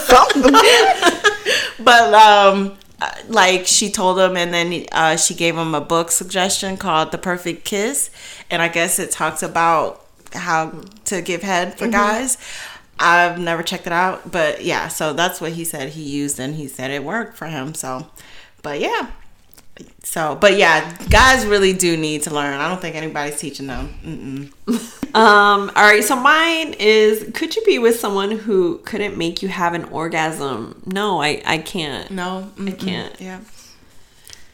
[0.00, 0.52] something.
[1.84, 6.10] but um uh, like she told him and then uh, she gave him a book
[6.10, 8.10] suggestion called the perfect kiss
[8.50, 10.70] and i guess it talks about how
[11.04, 12.38] to give head for guys
[13.00, 16.54] i've never checked it out but yeah so that's what he said he used and
[16.54, 18.06] he said it worked for him so
[18.62, 19.10] but yeah
[20.02, 24.50] so but yeah guys really do need to learn i don't think anybody's teaching them
[25.14, 25.70] Um.
[25.76, 26.02] All right.
[26.02, 30.82] So mine is: Could you be with someone who couldn't make you have an orgasm?
[30.86, 32.10] No, I I can't.
[32.10, 32.78] no I mm-mm.
[32.80, 33.20] can't.
[33.20, 33.38] yeah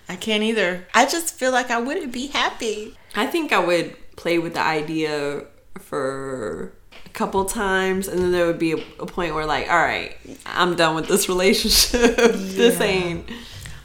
[0.06, 3.96] i can't either i just feel like i wouldn't be happy I think I would
[4.16, 5.44] play with the idea
[5.78, 6.72] for
[7.06, 10.16] a couple times, and then there would be a, a point where, like, all right,
[10.46, 12.16] I'm done with this relationship.
[12.16, 13.28] this ain't.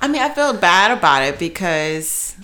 [0.02, 2.36] I mean, I feel bad about it because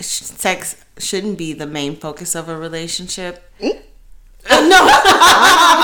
[0.00, 3.50] sex shouldn't be the main focus of a relationship.
[4.50, 4.86] No.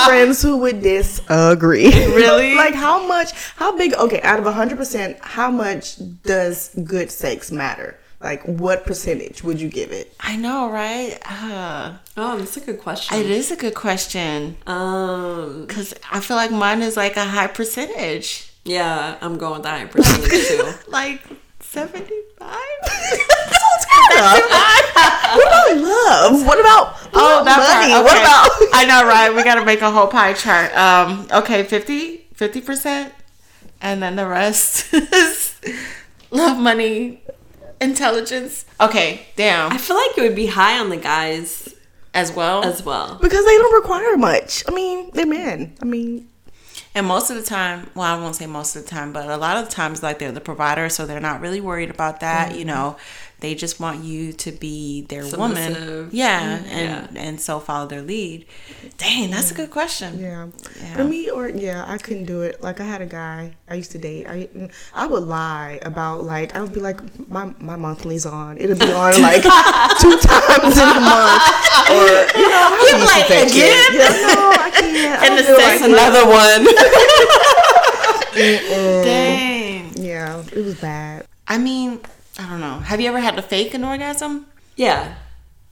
[0.05, 1.89] Friends who would disagree.
[1.89, 2.55] Really?
[2.65, 3.31] like how much?
[3.55, 3.93] How big?
[3.93, 7.97] Okay, out of hundred percent, how much does good sex matter?
[8.21, 10.13] Like what percentage would you give it?
[10.19, 11.17] I know, right?
[11.25, 13.17] Uh, Oh, that's a good question.
[13.17, 15.65] it is a good question Um.
[15.65, 19.69] because I feel like mine is like a high percentage, Yeah, I'm going with the
[19.69, 20.73] high percentage too.
[20.91, 21.21] like
[21.59, 22.57] seventy-five.
[25.33, 26.45] What about love?
[26.45, 27.91] What about Oh, that money?
[27.93, 28.03] part.
[28.05, 28.21] What Okay.
[28.23, 28.49] about?
[28.73, 29.33] I know, right?
[29.35, 30.75] We got to make a whole pie chart.
[30.75, 33.13] Um, okay, 50 percent,
[33.81, 35.55] and then the rest is
[36.31, 37.23] love, money,
[37.79, 38.65] intelligence.
[38.79, 39.71] Okay, damn.
[39.71, 41.73] I feel like it would be high on the guys
[42.13, 43.17] As well, as well.
[43.21, 44.63] Because they don't require much.
[44.67, 45.75] I mean, they're men.
[45.81, 46.27] I mean,
[46.93, 49.37] and most of the time, well, I won't say most of the time, but a
[49.37, 52.51] lot of the times, like they're the provider, so they're not really worried about that.
[52.51, 52.67] You mm-hmm.
[52.67, 52.97] know,
[53.41, 56.09] they just want you to be their woman.
[56.11, 58.45] Yeah, Mm, and and so follow their lead.
[58.97, 60.19] Dang, that's a good question.
[60.19, 60.47] Yeah.
[60.79, 60.95] Yeah.
[60.95, 62.61] For me, or yeah, I couldn't do it.
[62.61, 64.27] Like I had a guy I used to date.
[64.29, 64.47] I
[64.93, 68.57] I would lie about like I would be like my my monthly's on.
[68.57, 69.41] It'll be on like
[70.01, 71.43] two times in a month,
[71.89, 73.89] or you know, I You're like, again?
[73.97, 75.21] Yeah, no, I can't.
[75.25, 76.61] And don't the do it sex like Another one.
[79.03, 79.91] Dang.
[79.95, 81.27] Yeah, it was bad.
[81.47, 81.99] I mean,
[82.41, 82.79] I don't know.
[82.79, 84.47] Have you ever had to fake an orgasm?
[84.75, 85.15] yeah.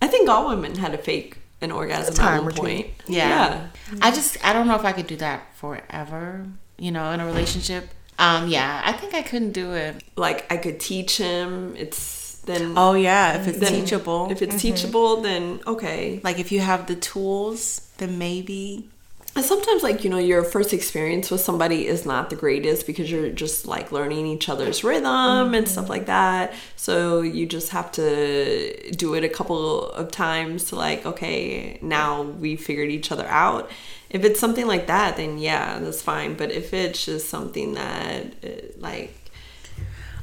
[0.01, 2.87] I think all women had to fake an orgasm at one point.
[3.05, 3.67] Yeah.
[4.01, 6.45] I just I don't know if I could do that forever.
[6.77, 7.89] You know, in a relationship.
[8.17, 10.01] Um, yeah, I think I couldn't do it.
[10.15, 11.75] Like I could teach him.
[11.75, 14.31] It's then Oh yeah, if it's then- teachable.
[14.31, 16.21] If it's teachable, then okay.
[16.23, 18.89] like if you have the tools, then maybe.
[19.35, 23.09] And sometimes, like, you know, your first experience with somebody is not the greatest because
[23.09, 26.53] you're just like learning each other's rhythm and stuff like that.
[26.75, 32.23] So you just have to do it a couple of times to, like, okay, now
[32.23, 33.69] we figured each other out.
[34.09, 36.33] If it's something like that, then yeah, that's fine.
[36.33, 39.13] But if it's just something that, uh, like,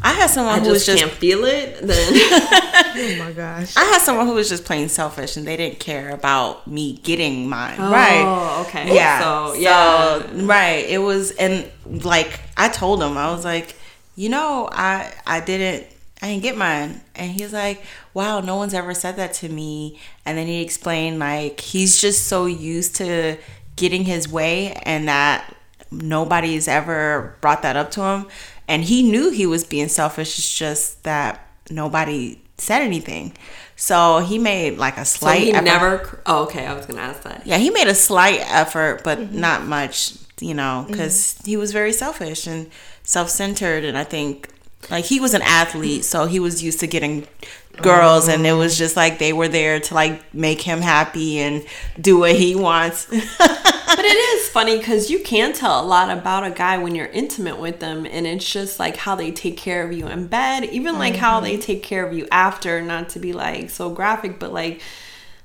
[0.03, 2.13] I had someone I who was just just can't feel it, then
[2.99, 3.77] Oh my gosh.
[3.77, 7.49] I had someone who was just plain selfish and they didn't care about me getting
[7.49, 7.79] mine.
[7.79, 8.23] Right.
[8.23, 8.67] Oh, right.
[8.69, 8.95] okay.
[8.95, 9.21] Yeah.
[9.21, 10.23] So, So, yeah.
[10.47, 10.85] right.
[10.89, 13.75] It was and like I told him, I was like,
[14.15, 15.87] you know, I I didn't
[16.23, 17.01] I didn't get mine.
[17.15, 17.83] And he's like,
[18.15, 19.99] Wow, no one's ever said that to me.
[20.25, 23.37] And then he explained like he's just so used to
[23.77, 25.55] getting his way and that
[25.91, 28.27] nobody's ever brought that up to him.
[28.68, 30.38] And he knew he was being selfish.
[30.38, 33.33] It's just that nobody said anything.
[33.76, 35.64] So he made like a so slight he effort.
[35.64, 36.22] never.
[36.26, 36.66] Oh, okay.
[36.66, 37.46] I was gonna ask that.
[37.46, 39.40] Yeah, he made a slight effort, but Mm-hmm.
[39.40, 42.70] not much, you know, because he was very selfish and
[43.02, 43.85] self centered.
[43.85, 44.48] And I think,
[44.90, 47.26] like, he was an athlete, so he was used to getting
[47.83, 51.65] girls, and it was just like they were there to, like, make him happy and
[52.01, 53.07] do what he wants.
[53.89, 57.07] But it is funny because you can tell a lot about a guy when you're
[57.07, 60.65] intimate with them, and it's just like how they take care of you in bed,
[60.65, 61.45] even like how Mm-hmm.
[61.45, 62.83] they take care of you after.
[62.83, 64.83] Not to be like so graphic, but like,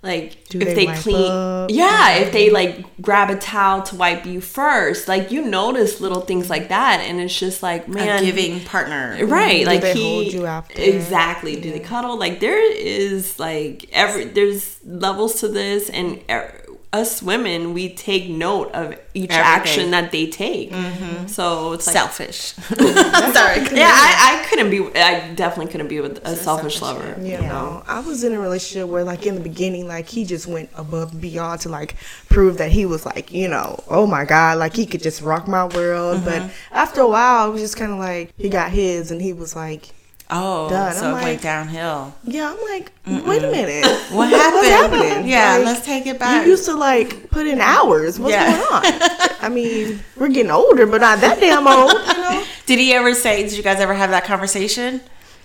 [0.04, 1.70] like Do if they they, clean, up?
[1.70, 6.22] yeah, if they like grab a towel to wipe you first, like you notice little
[6.22, 9.24] things like that, and it's just like man, a giving partner.
[9.26, 10.82] right Do like they he hold you after?
[10.82, 16.61] exactly do they cuddle like there is like every there's levels to this and er,
[16.93, 20.71] us women we take note of each action that they take.
[20.71, 21.27] Mm-hmm.
[21.27, 22.41] So it's like Selfish.
[22.54, 23.62] Sorry.
[23.77, 27.84] yeah I, I couldn't be i definitely couldn't be with a selfish lover You know,
[27.88, 31.13] I was in a relationship where, like, in the beginning, like, he just went above
[31.13, 31.95] and beyond to, like,
[32.30, 35.47] prove that he was, like, you know, oh my God, like, he could just rock
[35.47, 36.17] my world.
[36.17, 36.25] Mm-hmm.
[36.25, 39.34] But after a while, it was just kind of like, he got his and he
[39.34, 39.89] was like,
[40.34, 40.94] Oh, Done.
[40.94, 42.13] so I'm it went downhill.
[42.24, 42.91] yeah, I'm like,
[43.28, 43.86] wait a minute.
[44.12, 44.54] What happened?
[44.56, 45.28] What's happening?
[45.30, 46.46] Yeah, Like, let's take it back.
[46.46, 48.17] You used to, like, put in hours.
[48.20, 48.50] What's Yeah.
[48.52, 49.30] going on?
[49.41, 52.46] I mean, we're getting older, but not that damn old, you know?
[52.65, 55.02] Did he ever say, did you guys ever have that conversation?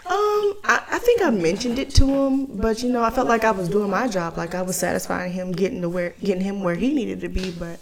[0.09, 3.43] Um, I, I think I mentioned it to him, but you know, I felt like
[3.43, 6.63] I was doing my job, like I was satisfying him, getting to where, getting him
[6.63, 7.51] where he needed to be.
[7.51, 7.81] But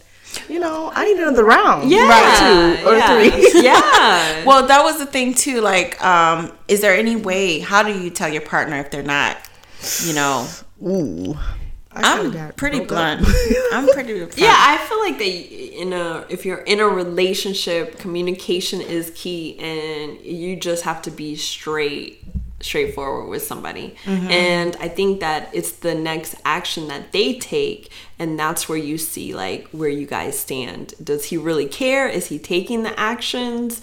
[0.48, 2.78] you know, I need another round, yeah right?
[2.80, 3.08] Two or yeah.
[3.08, 3.62] three.
[3.62, 5.60] yeah Well, that was the thing too.
[5.60, 7.60] Like, um, is there any way?
[7.60, 9.36] How do you tell your partner if they're not,
[10.04, 10.46] you know?
[10.82, 11.36] Ooh,
[11.92, 13.26] I kinda I'm pretty blunt.
[13.72, 14.14] I'm pretty.
[14.14, 14.36] Blunt.
[14.36, 19.58] Yeah, I feel like that in a if you're in a relationship, communication is key,
[19.58, 22.24] and you just have to be straight
[22.64, 23.94] straightforward with somebody.
[24.04, 24.30] Mm-hmm.
[24.30, 28.96] And I think that it's the next action that they take and that's where you
[28.96, 30.94] see like where you guys stand.
[31.02, 32.08] Does he really care?
[32.08, 33.80] Is he taking the actions?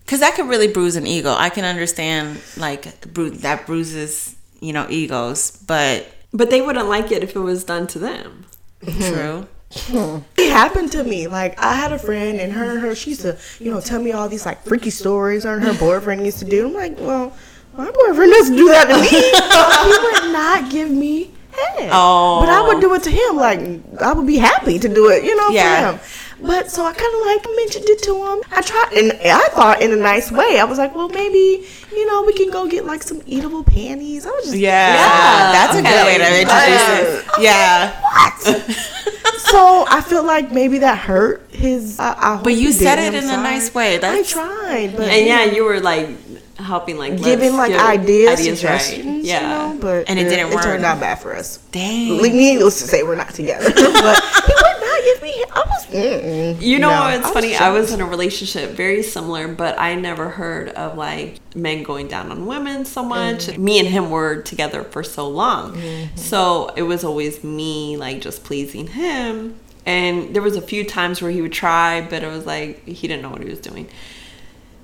[0.00, 1.34] because that could really bruise an ego.
[1.36, 7.12] I can understand like bru- that bruises, you know, egos, but But they wouldn't like
[7.12, 8.46] it if it was done to them.
[9.70, 10.24] true.
[10.38, 11.26] It happened to me.
[11.26, 14.12] Like I had a friend, and her, her, she used to, you know, tell me
[14.12, 16.66] all these like freaky stories her and her boyfriend used to do.
[16.66, 17.36] I'm like, well,
[17.78, 19.08] my boyfriend doesn't do that to me.
[19.08, 21.90] he would not give me head.
[21.92, 22.40] Oh.
[22.40, 22.80] but I would oh.
[22.80, 23.36] do it to him.
[23.36, 25.92] Like I would be happy to do it, you know, Yeah.
[25.92, 26.26] for him.
[26.40, 28.42] But so I kind of like mentioned it to him.
[28.52, 30.60] I tried, and I thought in a nice way.
[30.60, 34.24] I was like, well, maybe you know we can go get like some eatable panties.
[34.24, 37.42] I was just Yeah, Yeah, that's a good way to introduce it.
[37.42, 38.42] Yeah, what?
[39.50, 41.98] so I feel like maybe that hurt his.
[41.98, 43.14] Uh, I, I hope but you said didn't.
[43.14, 43.98] it I'm in a nice way.
[44.00, 46.08] I tried, but And yeah, you were like
[46.58, 48.80] helping like giving like ideas, ideas right.
[48.80, 49.40] suggestions, Yeah.
[49.42, 50.62] you know, but And it didn't work.
[50.64, 51.58] turned out bad for us.
[51.72, 52.20] Dang.
[52.20, 53.70] Needless to say, we're not together.
[53.74, 55.44] but he would not give me.
[55.52, 55.86] I was.
[55.86, 56.60] Mm-mm.
[56.60, 57.56] You know No, what's I funny?
[57.56, 62.08] I was in a relationship very similar, but I never heard of like men going
[62.08, 63.46] down on women so much.
[63.46, 63.64] Mm-hmm.
[63.64, 65.80] Me and him were together for so long.
[66.16, 69.54] So it was always me like just pleasing him.
[69.86, 73.06] And there was a few times where he would try, but it was like he
[73.08, 73.88] didn't know what he was doing.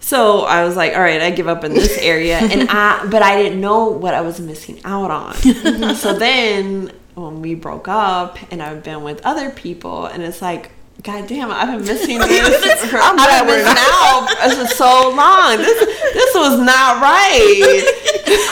[0.05, 3.23] So I was like, all right, I give up in this area, and I, but
[3.23, 5.35] I didn't know what I was missing out on.
[5.95, 10.73] so then when we broke up, and I've been with other people, and it's like,
[11.03, 12.85] God damn, I've been missing this.
[12.85, 15.57] For, I'm I've glad been we're missing out for so long.
[15.57, 17.83] This, this was not right.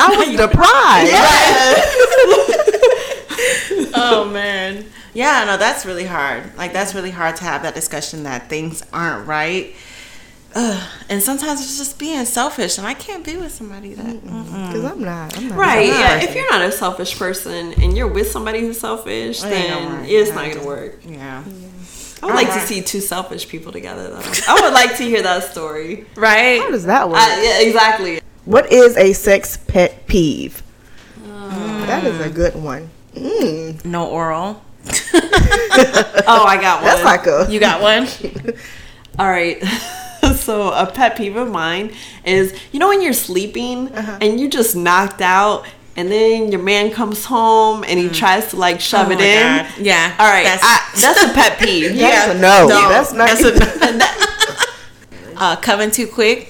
[0.01, 1.11] I was deprived.
[1.11, 1.99] Yes.
[3.95, 8.23] oh man yeah no that's really hard like that's really hard to have that discussion
[8.23, 9.75] that things aren't right
[10.55, 10.89] Ugh.
[11.09, 14.23] and sometimes it's just being selfish and i can't be with somebody that.
[14.23, 15.37] Because I'm not.
[15.37, 15.59] I'm not.
[15.59, 15.91] Right?
[15.93, 16.21] I'm Yeah.
[16.23, 19.97] If you're not a selfish person and you're with somebody who's selfish, It ain't gonna
[19.97, 20.35] then it's Yeah.
[20.35, 21.01] not gonna work.
[21.05, 21.43] yeah
[22.23, 24.23] I would like to see two selfish people together, though.
[24.47, 26.07] I would like to hear that story.
[26.15, 26.61] Right?
[26.61, 27.19] How does that work?
[27.19, 28.21] Uh, yeah, exactly.
[28.45, 30.63] what is a sex pet peeve?
[31.27, 32.91] That is a good one.
[33.17, 36.85] Mm, no oral Oh, I got one.
[36.85, 37.47] that's like a.
[37.51, 38.07] you got one
[39.19, 39.59] All right.
[40.37, 41.93] so a pet peeve of mine
[42.25, 44.19] is you know when you're sleeping Uh-huh.
[44.21, 48.57] and you just knocked out and then your man comes home and he tries to
[48.57, 49.43] like shove Oh it in.
[49.43, 49.67] God.
[49.79, 51.97] yeah All right, that's, I- that's a pet peeve.
[51.99, 52.67] That's a no.
[52.69, 53.29] That's not.
[53.29, 56.49] that's a uh, coming too quick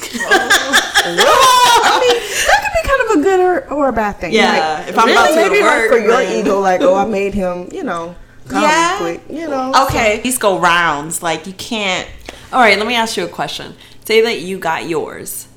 [0.00, 4.32] I mean, that could be kind of a good or, or a bad thing.
[4.32, 6.60] Yeah, Like, if I'm about to go to maybe like work, for your then- ego,
[6.60, 8.14] like, oh, I made him, you know,
[8.48, 8.98] come Yeah.
[8.98, 9.72] quick, you know.
[9.86, 12.08] okay these go rounds like you can't
[12.52, 13.74] All right, let me ask you a question.
[14.04, 15.48] Say that you got yours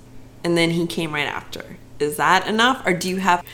[0.43, 1.77] and then he came right after.
[1.99, 3.45] Is that enough or do you have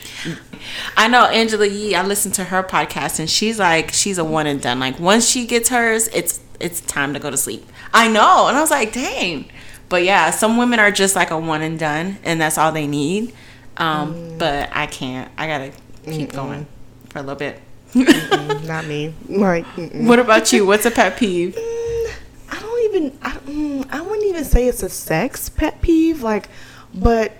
[0.96, 1.94] I know Angela Yee.
[1.94, 4.80] I listened to her podcast, and she's like, she's a one and done.
[4.80, 7.66] Like once she gets hers, it's it's time to go to sleep.
[7.92, 9.50] I know, and I was like, dang.
[9.88, 12.86] But yeah, some women are just like a one and done, and that's all they
[12.86, 13.34] need.
[13.76, 15.30] Um, But I can't.
[15.38, 15.72] I gotta
[16.04, 16.66] keep going
[17.08, 17.60] for a little bit.
[17.94, 19.14] Mm, not me.
[19.28, 20.06] Like, mm-mm.
[20.06, 20.66] what about you?
[20.66, 21.56] What's a pet peeve?
[22.98, 23.18] I even.
[23.22, 26.22] I, mm, I wouldn't even say it's a sex pet peeve.
[26.22, 26.48] Like,
[26.94, 27.32] but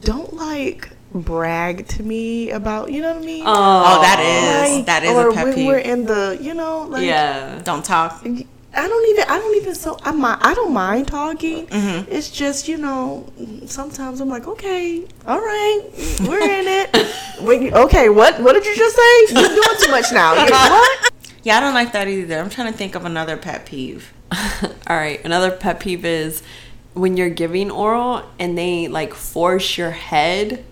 [0.00, 2.90] don't like brag to me about.
[2.92, 3.44] You know what I mean?
[3.46, 5.66] Oh, that is Like, that is or a pet when peeve.
[5.66, 7.60] we're in the, you know, like, Yeah.
[7.64, 8.22] Don't talk.
[8.72, 9.24] I don't even.
[9.28, 9.74] I don't even.
[9.74, 11.66] So I mi- I don't mind talking.
[11.66, 12.12] Mm-hmm.
[12.12, 13.26] It's just you know.
[13.66, 15.80] Sometimes I'm like, okay, all right,
[16.20, 17.14] we're in it.
[17.40, 18.40] Wait, okay, what?
[18.40, 19.34] What did you just say?
[19.40, 20.34] You're doing too much now.
[20.34, 21.12] You- what?
[21.42, 22.38] Yeah, I don't like that either.
[22.38, 24.12] I'm trying to think of another pet peeve.
[24.86, 26.42] All right, another pet peeve is
[26.94, 30.64] when you're giving oral and they like force your head.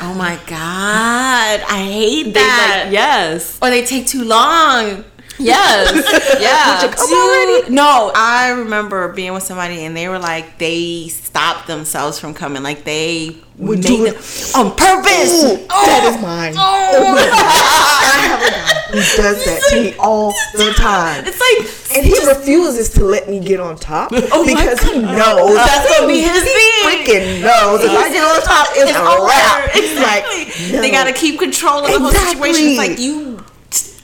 [0.00, 2.84] Oh my god, I hate that.
[2.84, 3.58] like yes.
[3.62, 5.04] Or they take too long.
[5.38, 6.40] Yes.
[6.40, 7.68] yeah.
[7.68, 12.62] No, I remember being with somebody and they were like they stopped themselves from coming.
[12.62, 14.16] Like they Would do it.
[14.54, 15.44] on purpose.
[15.44, 16.54] Ooh, that is oh, mine.
[16.56, 16.90] Oh.
[16.94, 17.34] oh my God.
[17.34, 21.24] I have a guy who does that to me all the time.
[21.26, 25.54] It's like And he refuses to let me get on top Oh because he knows
[25.54, 26.84] That's gonna be his he thing.
[26.86, 29.74] freaking knows if I get on top, it's, it's a wrap.
[29.74, 30.42] Exactly.
[30.42, 32.68] It's like, They gotta keep control of the whole situation.
[32.68, 33.44] It's like you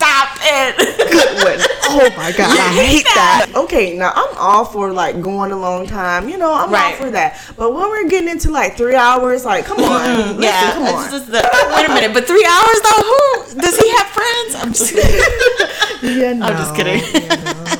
[0.00, 0.76] stop it.
[1.12, 1.58] good one.
[1.92, 3.50] Oh my god, I hate that.
[3.54, 6.28] Okay, now I'm all for like going a long time.
[6.28, 6.94] You know, I'm Right.
[6.94, 7.38] all for that.
[7.56, 10.72] But when we're getting into like three hours, like come on, listen, yeah.
[10.72, 11.10] come on.
[11.10, 13.02] the- wait a minute, but three hours though?
[13.02, 14.54] Who does he have friends?
[14.56, 16.18] I'm just kidding.
[16.20, 17.70] yeah, no, I'm just kidding.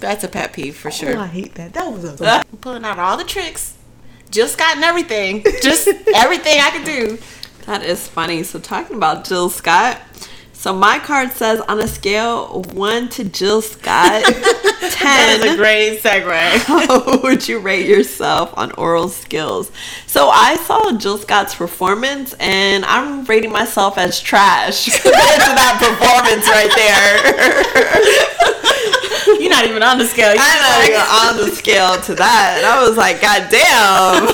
[0.00, 1.16] That's a pet peeve for sure.
[1.16, 1.20] Oh.
[1.22, 1.72] I hate that.
[1.72, 3.74] That was a uh, I'm pulling out all the tricks.
[4.30, 5.42] Just gotten everything.
[5.62, 7.18] Just everything I could do.
[7.66, 8.42] That is funny.
[8.42, 10.00] So talking about Jill Scott.
[10.58, 15.56] So my card says on a scale one to Jill Scott, That is a ten.
[15.56, 16.58] great segue.
[16.66, 19.70] How would you rate yourself on oral skills?
[20.08, 25.78] So I saw Jill Scott's performance, and I'm rating myself as trash compared to that
[25.78, 27.22] performance right there.
[29.40, 30.34] You're not even on the scale.
[30.34, 32.54] You're I'm not even on the scale to that.
[32.58, 34.26] And I was like, God damn.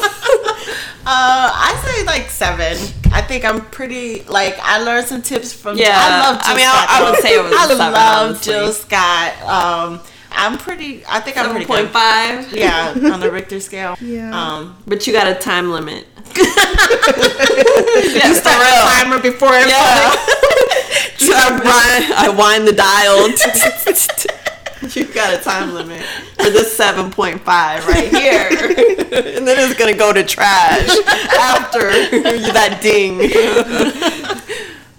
[1.07, 2.77] Uh, I say like seven.
[3.13, 5.77] I think I'm pretty like I learned some tips from.
[5.77, 6.43] Yeah, I love.
[6.43, 8.53] Jill I mean, I- Scott, I would say it was a I seven, love honestly.
[8.53, 9.33] Jill Scott.
[9.43, 10.01] Um,
[10.33, 11.05] I'm pretty.
[11.09, 11.89] I think I'm pretty good.
[11.93, 12.53] 7.5.
[12.57, 13.97] Yeah, on the Richter scale.
[14.01, 14.33] Yeah.
[14.35, 16.07] Um, But you got a time limit.
[16.37, 16.45] you
[18.35, 19.69] start the timer before it.
[19.69, 20.11] Yeah.
[21.19, 23.29] so I wind, I wind the dial.
[24.95, 26.03] You got a time limit
[26.37, 28.49] for this 7.5 right here.
[29.37, 30.89] and then it's going to go to trash
[31.39, 31.81] after
[32.53, 33.21] that ding.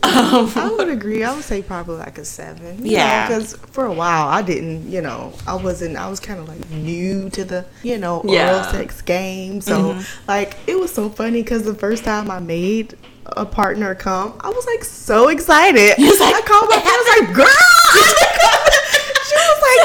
[0.06, 1.24] Um, I would agree.
[1.24, 2.86] I would say probably like a seven.
[2.86, 3.28] Yeah.
[3.28, 6.70] Because for a while I didn't, you know, I wasn't, I was kind of like
[6.70, 8.52] new to the, you know, Yeah.
[8.54, 9.62] oral sex game.
[9.62, 10.28] So, mm-hmm.
[10.28, 14.50] like, it was so funny because the first time I made a partner come, I
[14.50, 15.96] was like so excited.
[15.98, 18.55] I called my friend, I was like, girl!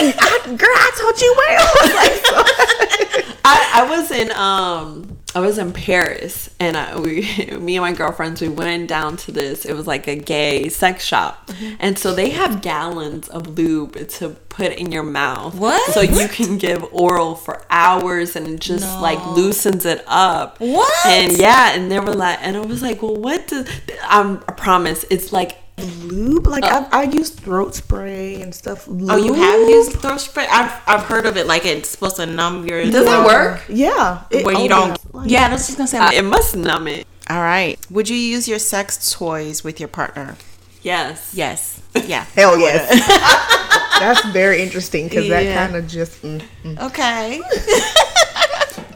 [0.01, 1.69] She was like, I, girl, I taught you well.
[1.75, 6.99] I was like, so I, I was in um I was in Paris and I,
[6.99, 7.21] we
[7.61, 11.05] me and my girlfriends we went down to this it was like a gay sex
[11.05, 11.75] shop Mm-hmm.
[11.81, 15.93] and so they have gallons of lube to put in your mouth What?
[15.93, 21.07] so you can give oral for hours and it just like loosens it up What?
[21.07, 23.69] and yeah and they were like and I was like well what does
[24.09, 26.47] um, I promise it's like lube.
[26.47, 28.87] Like, I, I use throat spray and stuff.
[28.89, 30.47] Oh, you have used throat spray?
[30.51, 31.47] I've, I've heard of it.
[31.47, 32.83] Like it's supposed to numb your.
[32.85, 34.23] does that work Yeah.
[34.31, 35.15] It, Where you oh, don't.
[35.15, 35.99] like- Yeah, I was just gonna say.
[35.99, 37.79] Uh, it must numb it All right.
[37.91, 40.37] Would you use your sex toys with your partner?
[40.83, 41.83] yes Yes.
[42.07, 42.25] Yeah.
[42.35, 42.89] Hell yes.
[44.01, 45.43] That's very interesting because Yeah.
[45.43, 46.23] that kind of just.
[46.23, 46.81] Mm, mm.
[46.89, 47.41] Okay.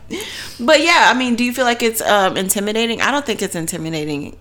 [0.61, 3.01] but yeah, I mean, do you feel like it's um, intimidating?
[3.03, 4.37] I don't think it's intimidating,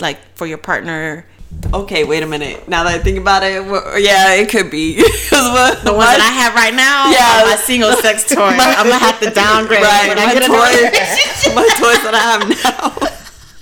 [0.00, 1.26] like for your partner.
[1.72, 2.68] Okay, wait a minute.
[2.68, 4.96] Now that I think about it, wh- yeah, it could be.
[5.30, 7.40] what- The one that I have right now, Yeah.
[7.40, 8.42] yeah, my single sex toy.
[8.42, 11.56] I'm gonna have to downgrade right, when my I get toys, another.
[11.56, 13.08] my toys that I have now.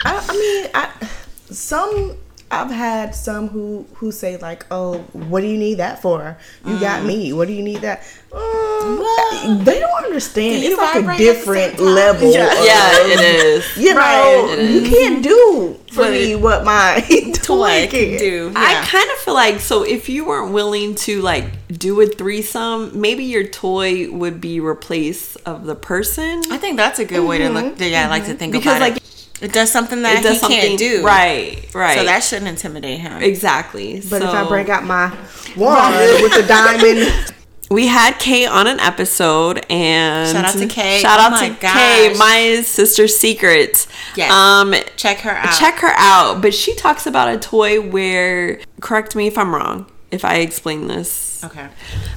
[0.05, 1.09] I, I mean, I,
[1.51, 2.17] some
[2.65, 6.37] I've had some who who say like, "Oh, what do you need that for?
[6.65, 7.33] You got me.
[7.33, 8.03] What do you need that?"
[8.33, 10.63] Um, Well, they don't understand.
[10.63, 12.33] do It's like a vibrate at the different level.
[12.33, 12.53] Yeah.
[12.53, 13.77] of- Yeah, it is.
[13.77, 17.91] You know, Right, it you can't do for What me what my toy toy can
[18.11, 18.53] can do.
[18.57, 21.45] I kind of feel like so if you weren't willing to like
[21.79, 26.43] do a threesome, maybe your toy would be replace of the person.
[26.51, 27.75] I think that's a good way to look.
[27.79, 29.03] Yeah, I like to think Because, about like, it.
[29.41, 31.05] It does something that it does he something can't do.
[31.05, 31.99] Right, right.
[31.99, 33.23] So that shouldn't intimidate him.
[33.23, 34.01] exactly.
[34.09, 35.09] But if I break out my
[35.57, 37.35] wand with the diamond,
[37.71, 41.01] we had Kay on an episode and Shout out to Kay.
[41.01, 42.19] Shout Oh out my to Kay, gosh.
[42.19, 43.89] my sister's secrets.
[44.17, 44.33] Yes.
[44.33, 45.59] Um Check her out.
[45.59, 46.41] check her out.
[46.41, 50.87] But she talks about a toy where correct me if I'm wrong, if I explain
[50.87, 51.45] this.
[51.45, 51.69] Okay.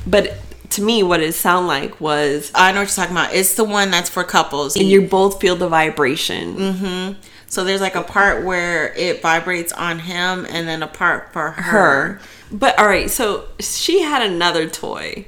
[0.08, 0.38] But
[0.80, 3.34] to me what it sound like was I know what you're talking about.
[3.34, 4.76] It's the one that's for couples.
[4.76, 6.56] and you both feel the vibration.
[6.56, 7.22] Mm-hmm.
[7.48, 11.52] So there's like a part where it vibrates on him, and then a part for
[11.52, 11.62] her.
[11.62, 12.22] Her.
[12.52, 15.26] But all right, so she had another toy.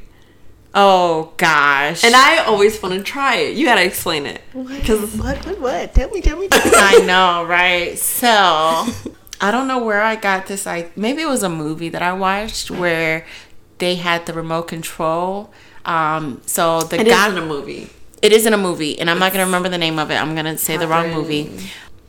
[0.74, 2.04] Oh gosh.
[2.04, 3.58] And I always want to try it.
[3.58, 4.41] You got to explain it.
[4.54, 5.93] Cuz what, what, what?
[5.93, 6.47] Tell me, tell me.
[6.47, 6.72] Tell me.
[6.74, 7.97] I know, right?
[7.97, 8.28] So
[9.41, 10.66] I don't know where I got this.
[10.68, 13.26] I maybe it was a movie that I watched where
[13.82, 15.52] they had the remote control.
[15.84, 17.90] Um, so the it guy, isn't a movie.
[18.22, 20.16] it isn't a movie, and I'm not gonna remember the name of it.
[20.16, 21.50] I'm gonna say the wrong movie.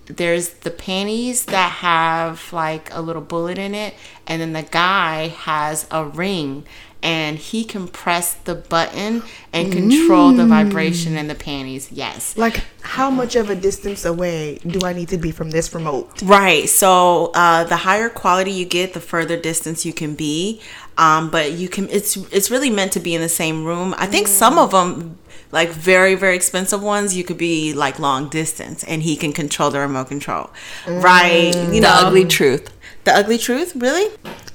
[0.07, 3.95] There's the panties that have like a little bullet in it,
[4.27, 6.65] and then the guy has a ring,
[7.03, 11.91] and he can press the button and control the vibration in the panties.
[11.91, 12.37] Yes.
[12.37, 16.21] Like, how much of a distance away do I need to be from this remote?
[16.23, 16.69] Right.
[16.69, 20.61] So uh, the higher quality you get, the further distance you can be.
[20.99, 21.89] Um, but you can.
[21.89, 23.95] It's it's really meant to be in the same room.
[23.99, 25.19] I think some of them,
[25.51, 29.71] like very very expensive ones, you could be like long distance, and he can control
[29.71, 30.51] the remote control.
[30.87, 31.55] Right.
[31.55, 32.71] You The know, ugly truth.
[33.05, 33.75] the ugly truth.
[33.75, 34.15] Really?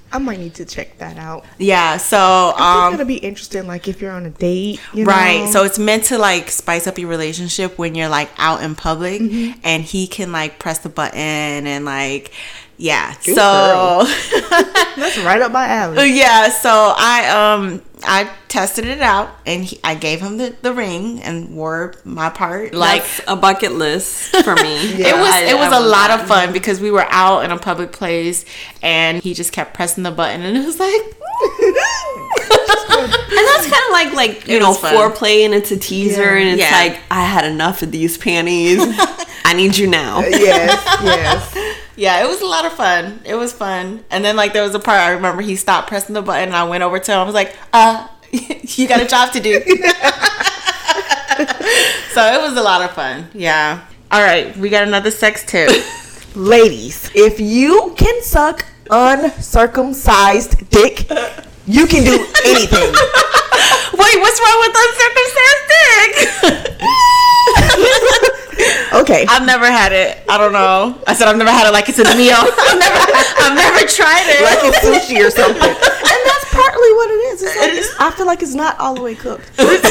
[0.10, 1.44] I might need to check that out.
[1.58, 1.98] Yeah.
[1.98, 2.92] So I think um.
[2.94, 5.44] that'll be interesting, like if you're on a date, you Right.
[5.44, 5.52] know?
[5.52, 9.22] So it's meant to like spice up your relationship when you're like out in public
[9.22, 9.60] Mm-hmm.
[9.66, 11.20] and he can like press the button
[11.68, 12.32] and like
[12.78, 13.14] yeah.
[13.28, 14.04] Ooh, so
[14.96, 16.14] that's right up my alley.
[16.18, 20.72] yeah, so I um I tested it out and he, I gave him the, the
[20.72, 24.78] ring and wore my part like Like a bucket list for me.
[25.02, 26.22] it was I- it was I a want lot that.
[26.22, 28.46] of fun because we were out in a public place
[28.84, 31.02] and he just kept pressing the button and it was like
[32.90, 34.94] And that's kind of like like you It know was fun.
[34.96, 36.42] foreplay, and it's a teaser, Yeah.
[36.46, 36.78] and it's Yeah.
[36.78, 38.80] like I had enough of these panties.
[39.46, 40.20] I need you now.
[40.22, 41.78] yes, yes.
[41.98, 43.20] Yeah, it was a lot of fun.
[43.26, 44.06] It was fun.
[44.12, 46.56] And then like there was a part I remember he stopped pressing the button and
[46.56, 47.20] I went over to him.
[47.20, 49.60] I was like, uh, you got a job to do.
[52.14, 53.28] so it was a lot of fun.
[53.34, 53.86] Yeah.
[54.12, 55.70] All right, we got another sex tip.
[56.36, 61.10] Ladies, if you can suck uncircumcised dick,
[61.66, 62.94] you can do anything.
[63.94, 65.68] Wait, what's wrong with uncircumcised
[68.34, 68.44] dick?
[68.94, 69.26] Okay.
[69.30, 70.24] I've never had it.
[70.30, 71.00] I don't know.
[71.06, 72.36] I said I've never had it like it's a meal.
[72.42, 73.00] I've never,
[73.44, 74.42] I've never tried it.
[74.44, 75.70] like it's sushi or something.
[75.70, 77.42] And that's partly what it is.
[77.42, 79.52] just like it's, I feel like it's not all the way cooked.
[79.58, 79.84] But,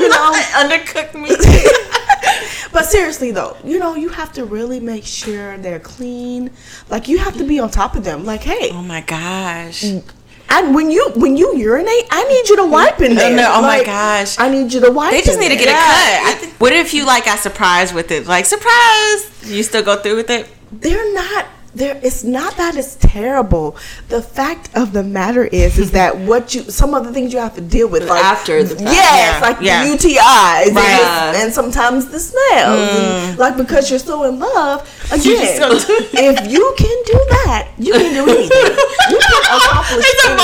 [0.00, 1.38] you know, Undercooked meat.
[2.72, 6.50] but seriously though, you know, you have to really make sure they're clean.
[6.88, 8.24] Like you have to be on top of them.
[8.24, 9.84] Like, hey, oh my gosh.
[10.50, 13.34] And when you when you urinate, I need you to wipe in there.
[13.34, 14.38] no, oh my gosh.
[14.38, 15.12] I need you to wipe.
[15.12, 15.64] They just need to there.
[15.66, 16.48] get it cut.
[16.48, 18.26] I what if you like got surprised with it?
[18.26, 20.48] Like surprise, you still go through with it?
[20.72, 23.76] they're not there it's not that it's terrible
[24.08, 27.38] the fact of the matter is is that what you some of the things you
[27.38, 28.80] have to deal with like After the fact.
[28.82, 29.84] yes Yeah, like yeah.
[29.84, 30.16] the utis
[30.66, 30.94] and, Right.
[30.94, 35.18] it's- and sometimes the smells and, like because you're so in love Mm.
[35.18, 38.76] Again do- if you can do that you can do anything
[39.10, 40.38] you can accomplish It's a anything.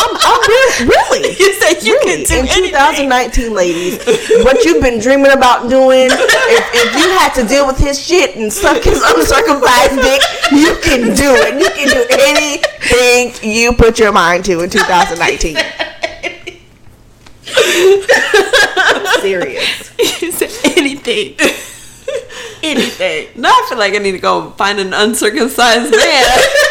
[0.00, 2.72] I'm really, really You said you really, can do in anything.
[2.72, 3.98] 2019, ladies,
[4.44, 8.36] what you've been dreaming about doing, if, if you had to deal with his shit
[8.36, 10.22] and suck his uncircumcised dick,
[10.52, 11.60] you can do it.
[11.60, 15.56] You can do anything you put your mind to in 2019.
[17.56, 19.90] I'm serious.
[20.22, 21.34] You said anything.
[22.62, 23.28] anything.
[23.40, 26.38] Now I feel like I need to go find an uncircumcised man.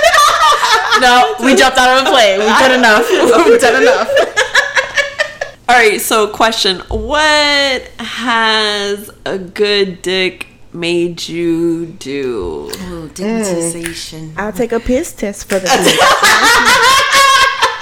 [1.02, 2.40] No, we jumped out of a plane.
[2.40, 3.10] We've done enough.
[3.10, 4.10] We've done enough.
[5.70, 12.72] All right, so question: What has a good dick made you do?
[12.74, 13.08] Ooh, hmm.
[13.08, 14.34] digitization.
[14.38, 16.00] I'll take a piss test for the dick.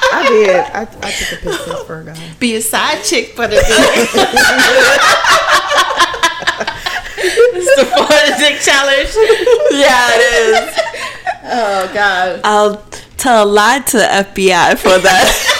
[0.09, 0.55] I did.
[0.55, 2.33] I, I took a piss test for a guy.
[2.39, 3.65] Be a side chick for the dick.
[7.55, 9.09] it's the Florida Dick Challenge.
[9.71, 10.97] Yeah, it is.
[11.49, 12.41] Oh God.
[12.43, 12.83] I'll
[13.17, 15.53] tell a lie to the FBI for that.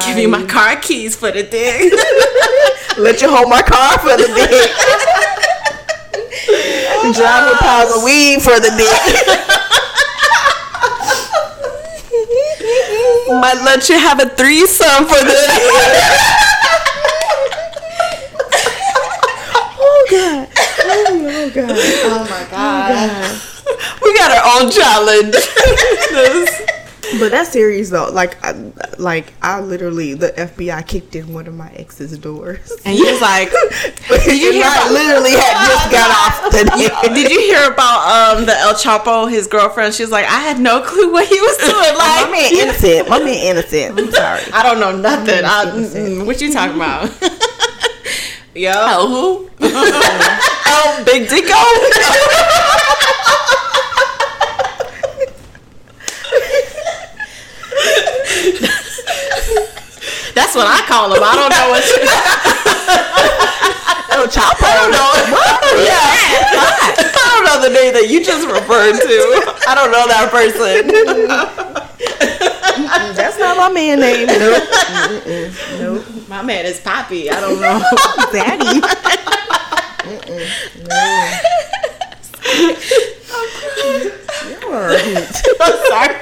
[0.06, 1.92] Give me my car keys for the dick.
[2.98, 4.70] Let you hold my car for the dick.
[7.14, 9.00] Drive with pounds of weed for the dick.
[13.40, 15.34] Might let you have a threesome for the.
[19.78, 20.39] Oh god.
[21.56, 21.80] Oh, oh god.
[22.04, 23.40] oh my God.
[24.02, 25.36] we got our own challenge.
[27.18, 28.08] But that's serious though.
[28.12, 28.52] Like, I,
[28.98, 32.70] like I literally the FBI kicked in one of my ex's doors.
[32.84, 33.50] And you was like,
[34.24, 38.46] Did you hear about- literally had just got off the did you hear about um
[38.46, 39.94] the El Chapo, his girlfriend?
[39.94, 41.72] She was like, I had no clue what he was doing.
[41.72, 43.08] Like, My Like, man innocent.
[43.08, 43.98] My man innocent.
[43.98, 44.42] I'm sorry.
[44.52, 45.42] I don't know nothing.
[45.44, 47.10] I, what you talking about?
[48.54, 48.70] Yo.
[48.74, 50.46] oh, who?
[50.70, 51.60] Oh, Big Dicko.
[60.34, 61.22] That's what I call him.
[61.22, 61.84] I don't know what
[64.10, 64.64] El Chapo.
[64.66, 65.12] I don't know.
[65.84, 66.10] yeah.
[66.98, 69.54] I don't know the name that you just referred to.
[69.68, 70.86] I don't know that person.
[73.14, 74.26] That's not my man name.
[74.26, 74.62] Nope.
[74.64, 75.80] Mm-mm.
[75.80, 76.28] Nope.
[76.28, 77.30] My man is Poppy.
[77.30, 77.80] I don't know.
[78.32, 78.80] Daddy.
[85.60, 86.16] I'm sorry.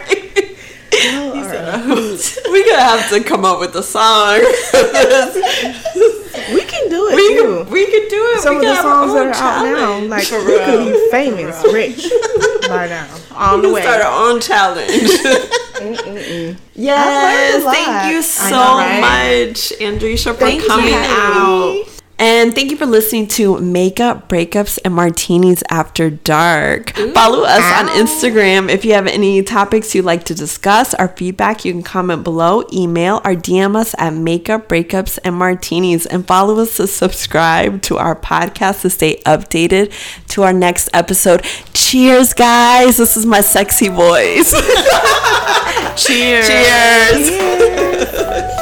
[2.51, 4.41] We're gonna have to come up with a song.
[6.55, 7.43] We can do it we too.
[7.65, 8.41] could, we could do it.
[8.41, 11.63] Some we of the songs that are out now, like For we could be famous,
[11.73, 12.11] rich
[12.69, 13.07] by now.
[13.35, 13.83] On the way.
[13.83, 14.89] start our own challenge.
[16.75, 17.75] yes, a lot.
[17.75, 19.01] thank you so right?
[19.01, 21.83] much, Andresha, for Thank coming Hallie.
[21.85, 21.98] out.
[22.39, 26.93] And thank you for listening to Makeup, Breakups, and Martinis After Dark.
[27.13, 31.65] Follow us on Instagram if you have any topics you'd like to discuss or feedback.
[31.65, 36.07] You can comment below, email, or DM us at Makeup, Breakups, and Martinis.
[36.07, 39.93] And follow us to subscribe to our podcast to stay updated
[40.29, 41.43] to our next episode.
[41.73, 42.99] Cheers, guys.
[42.99, 44.53] This is my sexy voice.
[45.97, 46.47] Cheers.
[46.47, 47.31] Cheers.
[47.31, 48.55] Yeah.